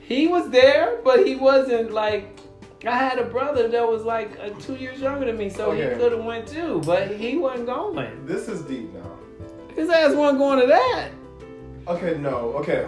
he 0.02 0.28
was 0.28 0.50
there, 0.50 1.00
but 1.04 1.26
he 1.26 1.36
wasn't 1.36 1.92
like. 1.92 2.40
I 2.86 2.98
had 2.98 3.20
a 3.20 3.26
brother 3.26 3.68
that 3.68 3.88
was 3.88 4.04
like 4.04 4.40
uh, 4.40 4.50
two 4.60 4.76
years 4.76 5.00
younger 5.00 5.26
than 5.26 5.38
me, 5.38 5.50
so 5.50 5.72
he 5.72 5.82
could 5.82 6.12
have 6.14 6.24
went 6.24 6.48
too, 6.48 6.82
but 6.84 7.12
he 7.12 7.38
wasn't 7.38 7.68
going. 7.68 8.26
This 8.26 8.48
is 8.48 8.62
deep 8.64 8.92
now. 8.94 9.18
His 9.76 9.88
ass 9.90 10.16
wasn't 10.16 10.40
going 10.40 10.60
to 10.62 10.68
that. 10.68 11.10
Okay, 11.88 12.18
no, 12.18 12.54
okay. 12.56 12.88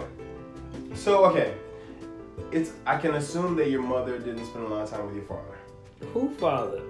So 0.94 1.24
okay, 1.26 1.54
it's 2.50 2.72
I 2.86 2.96
can 2.96 3.14
assume 3.14 3.56
that 3.56 3.70
your 3.70 3.82
mother 3.82 4.18
didn't 4.18 4.46
spend 4.46 4.64
a 4.64 4.68
lot 4.68 4.82
of 4.82 4.90
time 4.90 5.06
with 5.06 5.14
your 5.16 5.24
father. 5.24 5.53
Who 6.12 6.30
father? 6.34 6.82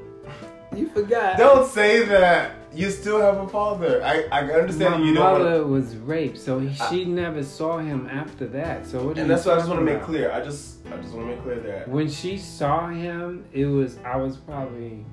You 0.75 0.89
forgot. 0.89 1.39
Don't 1.39 1.69
say 1.69 2.05
that. 2.07 2.53
You 2.75 2.91
still 2.91 3.21
have 3.21 3.37
a 3.39 3.47
father. 3.49 4.03
I 4.03 4.25
I 4.33 4.41
understand 4.51 5.01
My 5.03 5.07
you 5.09 5.15
don't. 5.15 5.23
mother 5.23 5.63
Wanna, 5.63 5.67
was 5.69 5.97
raped, 5.97 6.39
so 6.39 6.59
he, 6.59 6.75
she 6.75 7.05
ah. 7.05 7.09
never 7.09 7.45
saw 7.45 7.79
him 7.79 8.09
after 8.11 8.49
that. 8.49 8.85
So 8.87 8.99
what? 8.99 9.17
are 9.17 9.21
and 9.21 9.29
you 9.29 9.35
that's 9.35 9.47
what 9.47 9.55
I 9.55 9.59
just 9.59 9.69
want 9.69 9.81
to 9.81 9.85
make 9.85 10.03
clear. 10.03 10.33
I 10.33 10.41
just 10.43 10.85
I 10.87 10.97
just 10.97 11.15
want 11.15 11.29
to 11.29 11.35
make 11.35 11.43
clear 11.45 11.61
that. 11.61 11.89
When 11.89 12.09
she 12.11 12.37
saw 12.37 12.89
him, 12.89 13.45
it 13.53 13.67
was 13.67 13.99
I 14.05 14.17
was 14.17 14.37
probably 14.37 15.05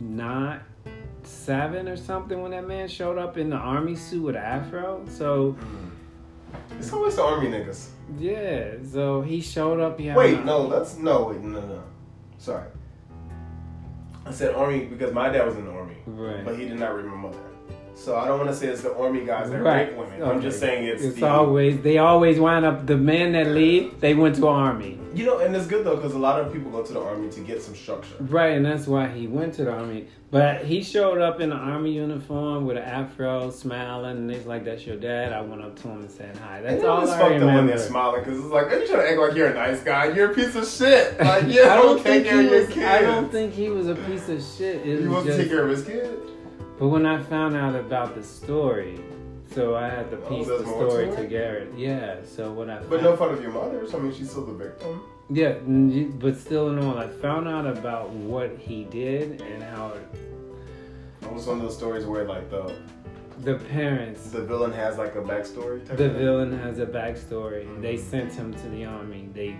not 0.00 0.62
seven 1.22 1.86
or 1.86 1.96
something 1.96 2.42
when 2.42 2.50
that 2.50 2.66
man 2.66 2.88
showed 2.88 3.18
up 3.18 3.38
in 3.38 3.50
the 3.50 3.56
army 3.56 3.94
suit 3.94 4.22
with 4.24 4.36
afro. 4.36 5.04
So 5.08 5.52
mm. 5.60 5.90
It's 6.78 6.92
always 6.92 7.14
the 7.14 7.22
army 7.22 7.48
niggas. 7.48 7.90
yeah, 8.18 8.72
so 8.90 9.20
he 9.22 9.40
showed 9.40 9.78
up. 9.78 10.00
He 10.00 10.06
had 10.06 10.16
Wait, 10.16 10.38
an- 10.38 10.46
no, 10.46 10.68
that's 10.68 10.96
no, 10.96 11.28
wait, 11.28 11.40
no, 11.40 11.60
no. 11.60 11.82
Sorry. 12.38 12.66
I 14.30 14.32
said 14.32 14.54
army 14.54 14.84
because 14.84 15.12
my 15.12 15.28
dad 15.28 15.44
was 15.44 15.56
in 15.56 15.64
the 15.64 15.72
army, 15.72 15.96
right. 16.06 16.44
but 16.44 16.56
he 16.56 16.68
did 16.68 16.78
not 16.78 16.94
rape 16.94 17.04
my 17.04 17.16
mother. 17.16 17.36
So 18.00 18.16
I 18.16 18.26
don't 18.28 18.38
want 18.38 18.48
to 18.48 18.56
say 18.56 18.68
it's 18.68 18.80
the 18.80 18.96
army 18.96 19.26
guys 19.26 19.50
that 19.50 19.60
Right. 19.60 19.88
rape 19.88 19.98
women. 19.98 20.22
I'm 20.22 20.40
just 20.40 20.58
saying 20.58 20.86
it's, 20.86 21.02
It's 21.02 21.20
the, 21.20 21.28
always 21.28 21.82
they 21.82 21.98
always 21.98 22.40
wind 22.40 22.64
up 22.64 22.86
the 22.86 22.96
men 22.96 23.32
that 23.32 23.48
leave. 23.48 24.00
They 24.00 24.14
went 24.14 24.36
to 24.36 24.46
army. 24.48 24.98
You 25.14 25.26
know, 25.26 25.38
and 25.40 25.54
it's 25.54 25.66
good 25.66 25.84
though 25.84 25.96
because 25.96 26.14
a 26.14 26.18
lot 26.18 26.40
of 26.40 26.50
people 26.50 26.70
go 26.70 26.82
to 26.82 26.92
the 26.94 27.00
army 27.00 27.28
to 27.32 27.40
get 27.40 27.60
some 27.60 27.74
structure. 27.74 28.14
Right, 28.20 28.52
and 28.56 28.64
that's 28.64 28.86
why 28.86 29.08
he 29.08 29.26
went 29.26 29.52
to 29.54 29.64
the 29.64 29.72
army. 29.72 30.06
But 30.30 30.64
he 30.64 30.82
showed 30.82 31.20
up 31.20 31.40
in 31.40 31.52
an 31.52 31.58
army 31.58 31.92
uniform 31.92 32.64
with 32.64 32.78
an 32.78 32.84
afro, 32.84 33.50
smiling, 33.50 34.16
and 34.16 34.30
it's 34.30 34.46
like, 34.46 34.64
"That's 34.64 34.86
your 34.86 34.96
dad." 34.96 35.32
I 35.34 35.42
went 35.42 35.60
up 35.60 35.74
to 35.82 35.88
him 35.88 36.00
and 36.00 36.10
said 36.10 36.36
hi. 36.42 36.62
That's 36.62 36.76
And 36.80 36.84
all 36.86 37.02
I 37.02 37.18
fucked 37.18 37.30
when 37.32 37.40
remember. 37.40 37.72
they're 37.76 37.86
smiling 37.86 38.20
because 38.24 38.38
it's 38.38 38.46
like, 38.48 38.66
are 38.72 38.78
you 38.78 38.86
trying 38.86 39.00
to 39.02 39.08
act 39.10 39.18
like 39.20 39.34
you're 39.34 39.48
a 39.48 39.54
nice 39.54 39.80
guy? 39.82 40.04
You're 40.14 40.30
a 40.30 40.34
piece 40.34 40.54
of 40.54 40.66
shit. 40.66 41.18
Like, 41.20 41.48
you 41.48 41.62
I 41.64 41.74
don't, 41.76 41.86
don't 41.86 41.96
take 41.96 42.04
think 42.04 42.26
care 42.28 42.40
he 42.40 42.46
of 42.46 42.52
your 42.52 42.60
was. 42.66 42.68
kids. 42.74 42.86
I 42.86 43.02
don't 43.02 43.30
think 43.32 43.52
he 43.52 43.68
was 43.68 43.88
a 43.88 43.94
piece 43.96 44.28
of 44.28 44.42
shit. 44.56 44.76
It 44.76 44.84
he 44.86 44.92
was 44.94 45.08
wants 45.08 45.22
to 45.24 45.28
just. 45.32 45.38
take 45.40 45.48
care 45.50 45.64
of 45.64 45.70
his 45.70 45.82
kid. 45.84 46.18
But 46.80 46.88
when 46.88 47.04
I 47.04 47.22
found 47.22 47.56
out 47.56 47.76
about 47.76 48.14
the 48.16 48.22
story, 48.22 48.98
So 49.52 49.74
I 49.74 49.88
had 49.88 50.10
to 50.12 50.16
Oh, 50.16 50.28
piece 50.28 50.46
there's 50.46 50.60
the 50.60 50.64
to 50.64 50.70
story 50.90 51.04
it? 51.08 51.16
together. 51.16 51.66
Yeah. 51.76 52.16
So 52.24 52.52
when 52.52 52.70
I 52.70 52.78
But 52.84 53.02
no 53.02 53.16
fault 53.16 53.32
of 53.32 53.42
your 53.42 53.50
mother's. 53.50 53.92
I 53.94 53.98
mean, 53.98 54.12
she's 54.14 54.30
still 54.30 54.46
the 54.46 54.54
victim. 54.54 55.02
Yeah, 55.28 55.54
but 56.20 56.36
still 56.36 56.70
in 56.70 56.78
all, 56.78 56.96
I 56.96 57.08
found 57.08 57.48
out 57.48 57.66
about 57.66 58.10
what 58.10 58.56
he 58.58 58.84
did 58.84 59.40
and 59.42 59.60
how 59.62 59.88
it, 59.98 60.06
It 61.26 61.32
was 61.32 61.46
one 61.48 61.56
of 61.58 61.62
those 61.64 61.76
stories 61.76 62.06
where 62.06 62.24
like 62.26 62.48
the 62.50 62.72
the 63.42 63.54
parents, 63.70 64.30
the 64.30 64.42
villain 64.42 64.72
has 64.72 64.98
like 64.98 65.14
a 65.16 65.22
backstory. 65.22 65.84
Type 65.86 65.96
the 65.96 66.10
villain 66.10 66.52
has 66.56 66.78
a 66.78 66.86
backstory. 66.86 67.64
They 67.82 67.96
Mhm. 67.96 68.10
sent 68.12 68.32
him 68.32 68.54
to 68.54 68.68
the 68.68 68.84
army. 68.84 69.28
They 69.34 69.56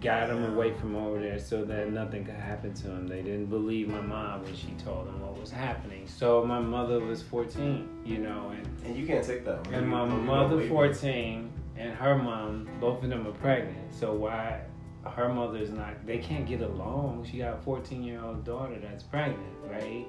got 0.00 0.28
him 0.28 0.44
away 0.44 0.72
from 0.74 0.94
over 0.96 1.18
there 1.18 1.38
so 1.38 1.64
that 1.64 1.90
nothing 1.90 2.24
could 2.24 2.34
happen 2.34 2.74
to 2.74 2.88
him. 2.88 3.06
They 3.06 3.22
didn't 3.22 3.46
believe 3.46 3.88
my 3.88 4.00
mom 4.00 4.42
when 4.42 4.54
she 4.54 4.74
told 4.84 5.06
them 5.06 5.20
what 5.20 5.40
was 5.40 5.50
happening. 5.50 6.06
So 6.06 6.44
my 6.44 6.60
mother 6.60 7.00
was 7.00 7.22
14, 7.22 8.02
you 8.04 8.18
know, 8.18 8.52
and 8.54 8.66
And 8.84 8.96
you 8.96 9.06
can't 9.06 9.24
take 9.24 9.44
that. 9.44 9.66
And 9.68 9.88
my 9.88 10.04
mother, 10.04 10.58
don't 10.58 10.68
14, 10.68 11.50
and 11.76 11.94
her 11.94 12.16
mom, 12.16 12.68
both 12.80 13.02
of 13.02 13.10
them 13.10 13.26
are 13.26 13.32
pregnant. 13.32 13.94
So 13.94 14.12
why 14.14 14.60
her 15.04 15.28
mother's 15.28 15.70
not, 15.70 16.04
they 16.06 16.18
can't 16.18 16.46
get 16.46 16.60
along. 16.60 17.26
She 17.30 17.38
got 17.38 17.54
a 17.54 17.58
14 17.58 18.02
year 18.02 18.22
old 18.22 18.44
daughter 18.44 18.78
that's 18.80 19.02
pregnant, 19.04 19.40
right? 19.70 20.06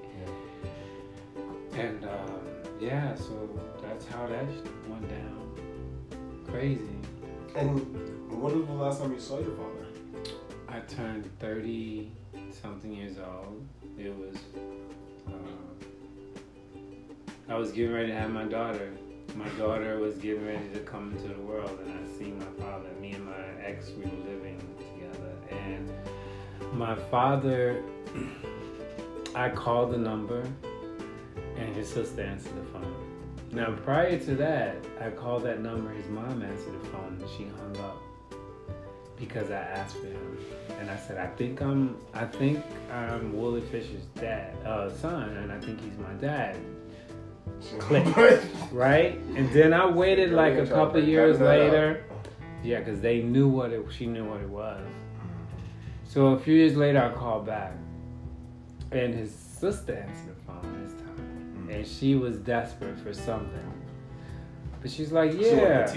And 1.73 2.03
um, 2.03 2.41
yeah, 2.79 3.15
so 3.15 3.49
that's 3.81 4.05
how 4.07 4.27
that 4.27 4.45
went 4.89 5.07
down. 5.09 6.45
Crazy. 6.47 6.81
And 7.55 7.79
when 8.29 8.59
was 8.59 8.67
the 8.67 8.73
last 8.73 9.01
time 9.01 9.13
you 9.13 9.19
saw 9.19 9.39
your 9.39 9.55
father? 9.55 9.76
I 10.77 10.81
turned 10.81 11.27
30 11.39 12.11
something 12.51 12.93
years 12.93 13.17
old. 13.17 13.65
It 13.97 14.15
was, 14.15 14.35
uh, 15.27 15.31
I 17.49 17.55
was 17.55 17.71
getting 17.71 17.93
ready 17.93 18.09
to 18.09 18.13
have 18.13 18.29
my 18.29 18.43
daughter. 18.43 18.91
My 19.33 19.49
daughter 19.57 19.97
was 19.97 20.19
getting 20.19 20.45
ready 20.45 20.69
to 20.75 20.79
come 20.81 21.13
into 21.13 21.29
the 21.29 21.41
world, 21.41 21.79
and 21.83 21.91
I 21.97 22.19
seen 22.19 22.37
my 22.37 22.63
father. 22.63 22.89
Me 23.01 23.13
and 23.13 23.25
my 23.25 23.33
ex, 23.59 23.89
we 23.89 24.03
were 24.03 24.35
living 24.35 24.61
together. 24.77 25.33
And 25.49 25.91
my 26.73 26.93
father, 26.93 27.81
I 29.35 29.49
called 29.49 29.93
the 29.93 29.97
number, 29.97 30.47
and 31.57 31.75
his 31.75 31.89
sister 31.89 32.21
answered 32.21 32.55
the 32.55 32.65
phone. 32.65 32.95
Now, 33.51 33.71
prior 33.83 34.19
to 34.19 34.35
that, 34.35 34.75
I 35.01 35.09
called 35.09 35.41
that 35.45 35.59
number, 35.59 35.91
his 35.91 36.07
mom 36.07 36.43
answered 36.43 36.79
the 36.79 36.87
phone, 36.89 37.17
and 37.19 37.29
she 37.35 37.45
hung 37.45 37.77
up 37.77 38.06
because 39.19 39.51
I 39.51 39.59
asked 39.59 39.97
for 39.97 40.07
him, 40.07 40.37
and 40.79 40.89
I 40.89 40.97
said, 40.97 41.17
I 41.17 41.27
think 41.35 41.61
I'm, 41.61 41.97
I 42.13 42.25
think 42.25 42.63
I'm 42.91 43.35
Willie 43.35 43.61
Fisher's 43.61 44.05
dad, 44.15 44.55
uh, 44.65 44.91
son, 44.91 45.29
and 45.37 45.51
I 45.51 45.59
think 45.59 45.81
he's 45.81 45.97
my 45.97 46.13
dad, 46.13 46.57
Click. 47.79 48.05
right? 48.71 49.17
And 49.35 49.51
then 49.51 49.73
I 49.73 49.85
waited 49.89 50.31
like 50.31 50.57
a 50.57 50.67
couple 50.67 51.03
years 51.03 51.39
later, 51.39 52.03
yeah, 52.63 52.79
because 52.79 53.01
they 53.01 53.21
knew 53.21 53.47
what 53.47 53.71
it, 53.71 53.83
she 53.95 54.05
knew 54.05 54.25
what 54.25 54.41
it 54.41 54.49
was. 54.49 54.85
So 56.05 56.27
a 56.27 56.39
few 56.39 56.55
years 56.55 56.75
later, 56.75 57.01
I 57.01 57.17
called 57.17 57.45
back, 57.45 57.73
and 58.91 59.13
his 59.13 59.33
sister 59.33 59.93
answered 59.93 60.35
the 60.35 60.43
phone 60.45 60.83
this 60.83 60.93
time, 60.93 61.69
and 61.71 61.85
she 61.85 62.15
was 62.15 62.37
desperate 62.37 62.99
for 62.99 63.13
something, 63.13 63.73
but 64.81 64.91
she's 64.91 65.11
like, 65.11 65.33
yeah. 65.39 65.91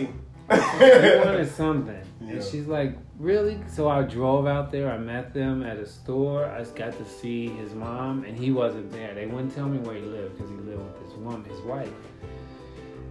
The 0.50 0.56
tea. 0.56 1.18
He 1.18 1.24
wanted 1.24 1.50
something. 1.50 2.02
Yeah. 2.20 2.32
And 2.32 2.44
she's 2.44 2.66
like, 2.66 2.96
Really? 3.20 3.60
So 3.68 3.86
I 3.86 4.02
drove 4.02 4.46
out 4.46 4.72
there. 4.72 4.90
I 4.90 4.96
met 4.96 5.34
them 5.34 5.62
at 5.62 5.76
a 5.76 5.86
store. 5.86 6.46
I 6.46 6.60
just 6.60 6.74
got 6.74 6.96
to 6.96 7.04
see 7.04 7.48
his 7.48 7.74
mom, 7.74 8.24
and 8.24 8.34
he 8.34 8.50
wasn't 8.50 8.90
there. 8.90 9.12
They 9.12 9.26
wouldn't 9.26 9.54
tell 9.54 9.68
me 9.68 9.76
where 9.76 9.94
he 9.94 10.00
lived 10.00 10.38
because 10.38 10.50
he 10.50 10.56
lived 10.56 10.82
with 10.82 11.02
his 11.02 11.12
woman, 11.18 11.44
his 11.44 11.60
wife. 11.60 11.92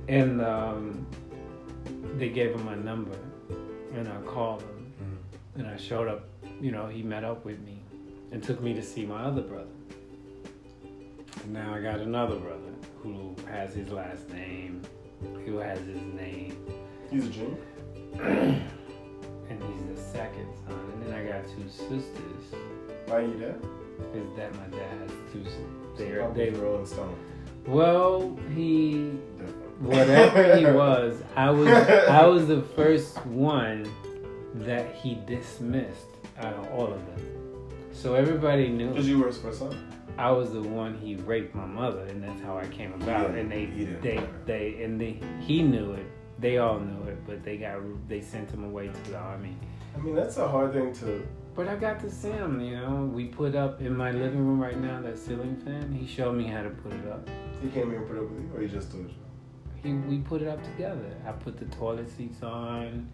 And 0.08 0.41
um, 0.41 1.05
they 2.15 2.29
gave 2.29 2.55
him 2.55 2.65
my 2.65 2.74
number, 2.74 3.15
and 3.93 4.08
I 4.08 4.19
called 4.22 4.63
him. 4.63 5.19
And 5.53 5.67
I 5.67 5.77
showed 5.77 6.08
up, 6.08 6.27
you 6.60 6.72
know, 6.72 6.88
he 6.88 7.03
met 7.03 7.24
up 7.24 7.46
with 7.46 7.60
me 7.60 7.84
and 8.31 8.41
took 8.41 8.62
me 8.62 8.74
to 8.74 8.81
see 8.81 9.05
my 9.05 9.22
other 9.22 9.41
brother. 9.43 9.67
And 11.43 11.53
now 11.53 11.72
I 11.72 11.81
got 11.81 12.00
another 12.00 12.38
brother 12.38 12.74
who 13.03 13.36
has 13.48 13.75
his 13.75 13.89
last 13.89 14.27
name, 14.29 14.81
who 15.46 15.58
has 15.58 15.77
his 15.81 16.01
name 16.01 16.58
He's 17.11 17.25
a 17.25 17.29
junior. 17.29 17.57
and 19.49 19.63
he's 19.63 19.95
the 19.95 20.01
second 20.11 20.47
son. 20.67 20.75
And 20.93 21.03
then 21.07 21.13
I 21.13 21.23
got 21.25 21.45
two 21.55 21.67
sisters. 21.69 22.13
Why 23.07 23.15
are 23.17 23.21
you 23.21 23.33
dead? 23.39 23.61
Is 24.15 24.35
that 24.37 24.53
my 24.55 24.77
dad 24.77 24.89
has 25.01 25.11
two? 25.33 25.43
s- 25.45 25.53
They're 25.97 26.29
they. 26.33 26.49
Rolling 26.51 26.85
Stone. 26.85 27.15
Well, 27.67 28.37
he 28.55 29.09
whatever 29.79 30.55
he 30.57 30.65
was, 30.71 31.21
I 31.35 31.49
was 31.49 31.67
I 31.67 32.25
was 32.25 32.47
the 32.47 32.61
first 32.61 33.23
one 33.25 33.89
that 34.55 34.93
he 34.95 35.19
dismissed 35.27 36.07
out 36.37 36.53
of 36.53 36.71
all 36.71 36.85
of 36.93 37.05
them. 37.05 37.69
So 37.91 38.13
everybody 38.15 38.69
knew 38.69 38.89
Because 38.89 39.07
you 39.07 39.19
were 39.19 39.27
his 39.27 39.37
first 39.37 39.59
son. 39.59 39.75
I 40.17 40.31
was 40.31 40.51
the 40.51 40.61
one 40.61 40.97
he 40.97 41.15
raped 41.15 41.53
my 41.55 41.65
mother, 41.65 42.03
and 42.05 42.21
that's 42.23 42.41
how 42.41 42.57
I 42.57 42.67
came 42.67 42.93
about. 42.93 43.31
Yeah, 43.31 43.37
and 43.39 43.51
they 43.51 43.65
he 43.65 43.85
they 43.85 44.19
they 44.45 44.83
and 44.83 44.99
they 44.99 45.19
he 45.41 45.61
knew 45.61 45.91
it. 45.93 46.05
They 46.39 46.58
all 46.58 46.79
know 46.79 47.03
it, 47.08 47.25
but 47.25 47.43
they 47.43 47.58
got 47.58 47.79
they 48.08 48.22
sent 48.22 48.51
him 48.51 48.63
away 48.63 48.88
to 48.88 49.12
the 49.12 49.17
army. 49.17 49.55
I 49.96 50.00
mean, 50.00 50.15
that's 50.15 50.38
a 50.38 50.48
hard 50.48 50.74
thing 50.74 50.93
to. 50.93 51.27
But 51.55 51.67
I 51.67 51.75
got 51.75 52.00
to 52.01 52.10
see 52.10 52.29
him, 52.29 52.62
you 52.62 52.77
know. 52.77 53.12
We 53.13 53.25
put 53.25 53.55
up 53.55 53.81
in 53.81 53.96
my 53.96 54.12
living 54.12 54.46
room 54.46 54.62
right 54.62 54.79
now 54.79 55.01
that 55.01 55.17
ceiling 55.17 55.58
fan. 55.58 55.91
He 55.91 56.08
showed 56.08 56.36
me 56.36 56.46
how 56.46 56.63
to 56.63 56.69
put 56.69 56.93
it 56.93 57.08
up. 57.12 57.27
He 57.62 57.67
came 57.69 57.89
here 57.89 58.00
and 58.00 58.08
put 58.08 58.15
it 58.15 58.24
up 58.24 58.29
with 58.29 58.41
you, 58.41 58.51
or 58.55 58.62
he 58.62 58.67
just 58.67 58.91
told 58.91 59.10
you? 59.10 59.15
He 59.84 59.93
we 59.93 60.19
put 60.19 60.41
it 60.41 60.48
up 60.48 60.63
together. 60.63 61.13
I 61.27 61.31
put 61.34 61.58
the 61.58 61.65
toilet 61.65 62.10
seats 62.10 62.41
on. 62.43 63.12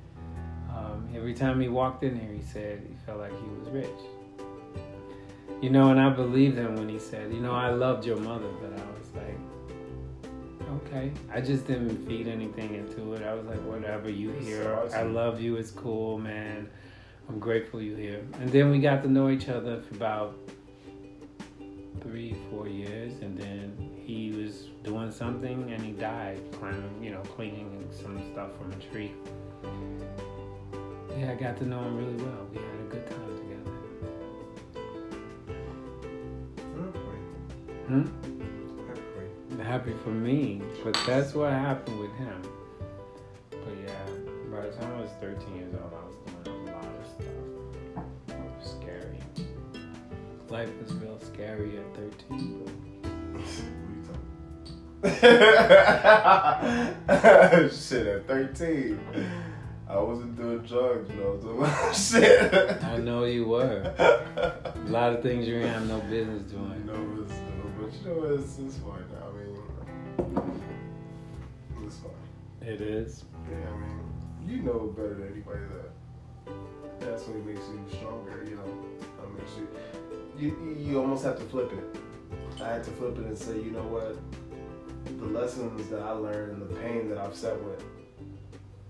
Um, 0.69 1.09
every 1.15 1.33
time 1.33 1.61
he 1.61 1.69
walked 1.69 2.03
in 2.03 2.19
here, 2.19 2.31
he 2.31 2.41
said 2.41 2.85
he 2.87 2.95
felt 3.05 3.19
like 3.19 3.31
he 3.31 3.47
was 3.57 3.69
rich. 3.69 4.01
You 5.61 5.69
know, 5.69 5.89
and 5.89 5.99
I 5.99 6.09
believed 6.09 6.57
him 6.57 6.75
when 6.75 6.89
he 6.89 6.99
said, 6.99 7.33
"You 7.33 7.39
know, 7.39 7.53
I 7.53 7.69
loved 7.69 8.05
your 8.05 8.17
mother," 8.17 8.49
but 8.61 8.73
I 8.73 8.85
was 8.99 9.11
like, 9.15 9.39
"Okay." 10.75 11.11
I 11.31 11.41
just 11.41 11.67
didn't 11.67 12.05
feed 12.07 12.27
anything 12.27 12.75
into 12.75 13.13
it. 13.13 13.23
I 13.23 13.33
was 13.33 13.45
like, 13.45 13.61
"Whatever 13.61 14.09
you 14.09 14.31
That's 14.31 14.45
hear, 14.45 14.63
so 14.89 14.97
I 14.97 15.03
love 15.03 15.39
you. 15.39 15.55
It's 15.57 15.71
cool, 15.71 16.17
man. 16.17 16.69
I'm 17.29 17.39
grateful 17.39 17.81
you're 17.81 17.97
here." 17.97 18.23
And 18.39 18.49
then 18.49 18.69
we 18.71 18.79
got 18.79 19.03
to 19.03 19.09
know 19.09 19.29
each 19.29 19.49
other 19.49 19.81
for 19.81 19.95
about 19.95 20.37
three, 22.01 22.35
four 22.49 22.67
years, 22.67 23.13
and 23.21 23.37
then 23.37 23.89
he 24.05 24.31
was 24.31 24.69
doing 24.83 25.11
something 25.11 25.71
and 25.71 25.81
he 25.81 25.91
died 25.91 26.39
climbing, 26.51 27.03
you 27.03 27.11
know, 27.11 27.21
cleaning 27.21 27.87
some 27.91 28.21
stuff 28.31 28.55
from 28.57 28.71
a 28.71 28.75
tree. 28.91 29.11
Yeah, 31.17 31.31
I 31.31 31.35
got 31.35 31.57
to 31.57 31.65
know 31.65 31.81
him 31.81 31.97
really 31.97 32.23
well. 32.23 32.47
We 32.51 32.57
had 32.57 32.65
a 32.65 32.89
good 32.89 33.07
time 33.07 33.37
together. 33.37 33.71
Hmm? 37.87 38.34
Happy 39.67 39.93
for 40.03 40.11
me, 40.11 40.61
but 40.83 40.95
that's 41.07 41.33
what 41.33 41.51
happened 41.51 41.99
with 41.99 42.13
him. 42.17 42.39
But 43.49 43.75
yeah, 43.83 44.05
by 44.51 44.61
the 44.61 44.71
time 44.73 44.93
I 44.95 45.01
was 45.01 45.09
13 45.19 45.55
years 45.55 45.73
old, 45.73 45.91
I 45.91 46.05
was 46.05 46.15
doing 46.43 46.67
a 46.67 46.71
lot 46.71 46.85
of 46.85 47.07
stuff. 47.07 47.25
It 48.29 48.35
was 48.59 48.71
scary. 48.79 49.19
Life 50.49 50.69
was 50.79 50.93
real 50.93 51.17
scary 51.19 51.77
at 51.77 51.95
13. 51.95 52.61
Shit, 57.71 58.07
at 58.07 58.27
13, 58.27 58.99
I 59.87 59.97
wasn't 59.97 60.35
doing 60.35 60.59
drugs, 60.59 61.09
you 61.09 61.15
know. 61.15 61.39
Shit. 61.93 62.53
I 62.83 62.97
know 62.97 63.23
you 63.25 63.47
were. 63.47 63.93
A 63.97 64.73
lot 64.89 65.13
of 65.13 65.23
things 65.23 65.47
you 65.47 65.55
didn't 65.55 65.73
have 65.73 65.87
no 65.87 65.99
business 66.01 66.43
doing. 66.51 66.83
No, 66.95 67.23
it's, 67.23 67.33
but 67.79 67.91
you 67.93 68.01
know, 68.07 68.15
what? 68.21 68.31
it's, 68.39 68.57
it's 68.59 68.77
fine. 68.77 69.04
It 72.65 72.81
is. 72.81 73.25
Yeah, 73.47 73.57
I 73.69 73.77
mean, 73.77 73.99
you 74.47 74.63
know 74.63 74.91
better 74.95 75.13
than 75.13 75.31
anybody 75.31 75.59
that 75.73 75.91
that's 76.99 77.23
what 77.25 77.45
makes 77.45 77.59
you 77.59 77.85
stronger, 77.95 78.43
you 78.49 78.55
know. 78.55 78.65
That 79.19 79.37
makes 79.37 79.51
you, 79.55 79.67
you, 80.35 80.75
you 80.79 80.99
almost 80.99 81.23
have 81.23 81.37
to 81.37 81.43
flip 81.45 81.71
it. 81.71 82.01
I 82.59 82.69
had 82.69 82.83
to 82.85 82.91
flip 82.91 83.19
it 83.19 83.25
and 83.25 83.37
say, 83.37 83.55
you 83.57 83.69
know 83.69 83.83
what? 83.83 84.17
The 85.19 85.25
lessons 85.25 85.87
that 85.89 86.01
I 86.01 86.09
learned 86.11 86.53
and 86.53 86.69
the 86.69 86.75
pain 86.77 87.07
that 87.09 87.19
I've 87.19 87.35
sat 87.35 87.61
with, 87.61 87.83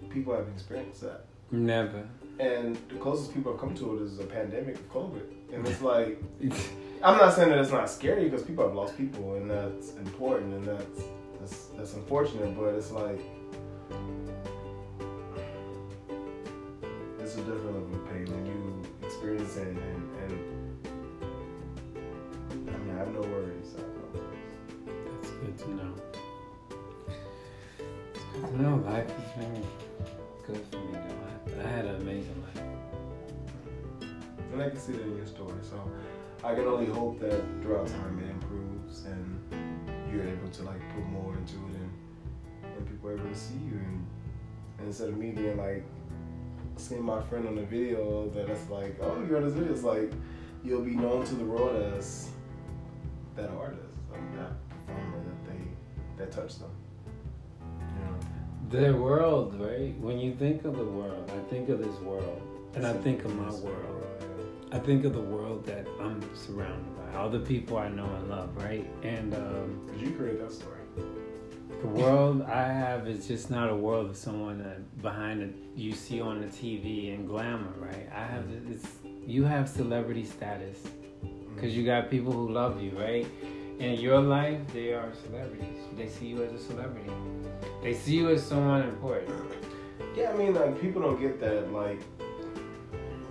people 0.10 0.34
have 0.34 0.48
experienced 0.48 1.02
that. 1.02 1.26
Never. 1.52 2.08
And 2.40 2.78
the 2.88 2.96
closest 2.96 3.34
people 3.34 3.52
have 3.52 3.60
come 3.60 3.76
to 3.76 3.98
it 3.98 4.04
is 4.04 4.20
a 4.20 4.24
pandemic 4.24 4.76
of 4.76 4.90
COVID. 4.94 5.24
And 5.54 5.68
it's 5.68 5.82
like, 5.94 6.22
I'm 7.04 7.18
not 7.18 7.34
saying 7.34 7.50
that 7.50 7.60
it's 7.60 7.72
not 7.72 7.90
scary 7.90 8.30
because 8.30 8.44
people 8.44 8.66
have 8.66 8.76
lost 8.76 8.98
people 8.98 9.36
and 9.36 9.52
that's 9.52 9.96
important 9.96 10.54
and 10.54 10.66
that's 10.66 11.02
that's, 11.46 11.66
that's 11.78 11.94
unfortunate, 11.94 12.58
but 12.58 12.74
it's 12.74 12.92
like 12.92 13.20
it's 17.26 17.36
a 17.36 17.38
different 17.38 17.66
level 17.66 17.96
of 17.96 18.10
pain 18.10 18.26
when 18.26 18.46
you 18.46 18.82
experience 19.04 19.58
it 19.58 19.68
and, 19.68 19.80
and 20.22 20.34
I 22.70 22.78
mean 22.78 22.96
I 22.96 22.98
have 23.00 23.14
no 23.14 23.22
worries. 23.22 23.74
I 23.76 23.82
have 23.82 23.96
no 23.98 24.20
worries. 24.20 24.56
That's 25.22 25.32
good 25.32 25.58
to 25.58 25.70
know. 25.76 25.94
No, 28.58 28.76
life 28.90 29.10
has 29.10 29.32
been 29.44 29.66
good 30.46 30.64
for 30.72 30.78
me. 30.78 30.98
I, 30.98 31.00
I 31.62 31.68
had 31.68 31.86
an 31.86 31.96
amazing 32.02 32.44
life. 32.44 32.64
And 34.54 34.62
I 34.62 34.70
can 34.70 34.80
see 34.80 34.94
that 34.94 35.02
in 35.02 35.18
your 35.18 35.26
story. 35.26 35.60
So 35.62 35.82
I 36.44 36.54
can 36.54 36.66
only 36.66 36.86
hope 36.86 37.20
that 37.20 37.42
throughout 37.62 37.88
time 37.88 38.20
it 38.20 38.30
improves 38.30 39.06
and 39.06 39.42
you're 40.12 40.28
able 40.28 40.50
to 40.50 40.64
like 40.64 40.80
put 40.94 41.06
more 41.06 41.34
into 41.36 41.56
it 41.56 41.85
people 42.96 43.12
able 43.12 43.30
to 43.30 43.36
see 43.36 43.56
you 43.56 43.78
and, 43.78 44.08
and 44.78 44.88
instead 44.88 45.10
of 45.10 45.18
me 45.18 45.32
being 45.32 45.58
like 45.58 45.84
seeing 46.78 47.04
my 47.04 47.22
friend 47.24 47.48
on 47.48 47.56
the 47.56 47.64
video 47.64 48.30
that 48.30 48.50
it's 48.50 48.70
like, 48.70 48.96
oh 49.02 49.24
you're 49.28 49.38
on 49.38 49.44
this 49.44 49.54
video, 49.54 49.74
it's 49.74 49.84
like 49.84 50.12
you'll 50.64 50.82
be 50.82 50.96
known 50.96 51.26
to 51.26 51.36
the 51.36 51.44
world 51.44 51.76
as 51.94 52.30
that 53.36 53.50
artist, 53.52 53.96
like 54.12 54.36
that 54.38 54.52
performer 54.70 55.18
that 55.18 55.52
they 55.52 56.24
that 56.24 56.32
touched 56.32 56.60
them. 56.60 56.72
The 58.70 58.94
world, 58.94 59.60
right? 59.60 59.94
When 60.00 60.18
you 60.18 60.34
think 60.34 60.66
of 60.66 60.76
the 60.78 60.86
world, 60.86 61.30
I 61.34 61.50
think 61.50 61.70
of 61.70 61.80
this 61.80 61.96
world, 62.00 62.42
and 62.74 62.86
I 62.86 62.94
think 62.94 63.24
of 63.24 63.36
my 63.36 63.52
world. 63.52 64.04
I 64.72 64.80
think 64.80 65.06
of 65.06 65.14
the 65.14 65.22
world 65.22 65.66
that 65.66 65.86
I'm 66.00 66.22
surrounded 66.36 66.98
by, 66.98 67.18
all 67.18 67.30
the 67.30 67.40
people 67.40 67.78
I 67.78 67.90
know 67.90 68.06
and 68.06 68.30
love, 68.30 68.56
right? 68.58 68.86
And 69.04 69.34
um, 69.36 69.88
Cause 69.88 70.02
you 70.02 70.12
create 70.12 70.40
that 70.40 70.52
story. 70.52 70.85
The 71.82 71.88
world 71.88 72.42
I 72.44 72.68
have 72.68 73.08
is 73.08 73.28
just 73.28 73.50
not 73.50 73.70
a 73.70 73.76
world 73.76 74.10
of 74.10 74.18
someone 74.18 74.60
that 74.60 75.02
behind 75.02 75.42
it 75.42 75.56
you 75.76 75.94
see 75.94 76.22
on 76.22 76.42
the 76.42 76.48
TV 76.48 77.14
and 77.14 77.28
glamour, 77.28 77.74
right? 77.78 78.10
I 78.14 78.26
have 78.26 78.44
mm. 78.46 78.72
it's 78.72 78.88
you 79.26 79.44
have 79.44 79.68
celebrity 79.68 80.24
status 80.24 80.78
mm. 81.24 81.56
because 81.56 81.76
you 81.76 81.86
got 81.86 82.10
people 82.10 82.32
who 82.32 82.50
love 82.50 82.82
you, 82.82 82.92
right? 82.98 83.28
In 83.80 84.00
your 84.00 84.22
life, 84.22 84.60
they 84.74 84.94
are 84.94 85.12
celebrities. 85.26 85.84
They 85.98 86.08
see 86.08 86.28
you 86.28 86.44
as 86.44 86.54
a 86.54 86.60
celebrity. 86.60 87.12
They 87.84 87.94
see 87.94 88.16
you 88.16 88.30
as 88.30 88.46
someone 88.46 88.84
important. 88.84 89.36
Yeah, 90.16 90.32
I 90.32 90.38
mean, 90.38 90.54
like 90.54 90.80
people 90.80 91.02
don't 91.02 91.20
get 91.20 91.42
that. 91.42 91.74
Like, 91.74 92.02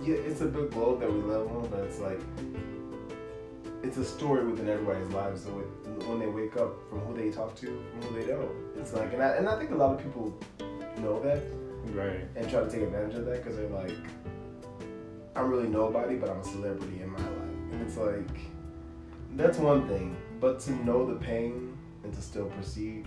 yeah, 0.03 0.15
it's 0.15 0.41
a 0.41 0.45
big 0.45 0.69
globe 0.71 0.99
that 0.99 1.11
we 1.11 1.19
live 1.21 1.47
on, 1.47 1.67
but 1.69 1.79
it's 1.79 1.99
like 1.99 2.19
it's 3.85 3.97
a 3.97 4.05
story 4.05 4.45
within 4.45 4.67
everybody's 4.67 5.07
lives. 5.13 5.43
So 5.43 5.59
it, 5.59 6.07
when 6.07 6.19
they 6.19 6.27
wake 6.27 6.57
up, 6.57 6.73
from 6.89 6.99
who 7.01 7.15
they 7.15 7.29
talk 7.29 7.55
to, 7.57 7.67
from 7.67 8.01
who 8.01 8.19
they 8.19 8.27
don't, 8.27 8.49
it's 8.75 8.93
like, 8.93 9.13
and 9.13 9.21
I, 9.21 9.29
and 9.37 9.47
I 9.47 9.57
think 9.57 9.71
a 9.71 9.75
lot 9.75 9.93
of 9.93 10.01
people 10.03 10.37
know 10.97 11.21
that 11.21 11.41
Right. 11.93 12.21
and 12.35 12.49
try 12.49 12.61
to 12.61 12.69
take 12.69 12.81
advantage 12.81 13.15
of 13.15 13.25
that 13.25 13.43
because 13.43 13.57
they're 13.57 13.69
like, 13.69 13.95
I'm 15.35 15.49
really 15.49 15.67
nobody, 15.67 16.15
but 16.15 16.29
I'm 16.29 16.39
a 16.39 16.43
celebrity 16.43 17.01
in 17.01 17.09
my 17.11 17.19
life, 17.19 17.71
and 17.71 17.81
it's 17.81 17.97
like 17.97 18.39
that's 19.35 19.59
one 19.59 19.87
thing. 19.87 20.15
But 20.39 20.59
to 20.61 20.71
know 20.85 21.05
the 21.05 21.15
pain 21.19 21.77
and 22.03 22.13
to 22.13 22.21
still 22.21 22.45
proceed, 22.47 23.05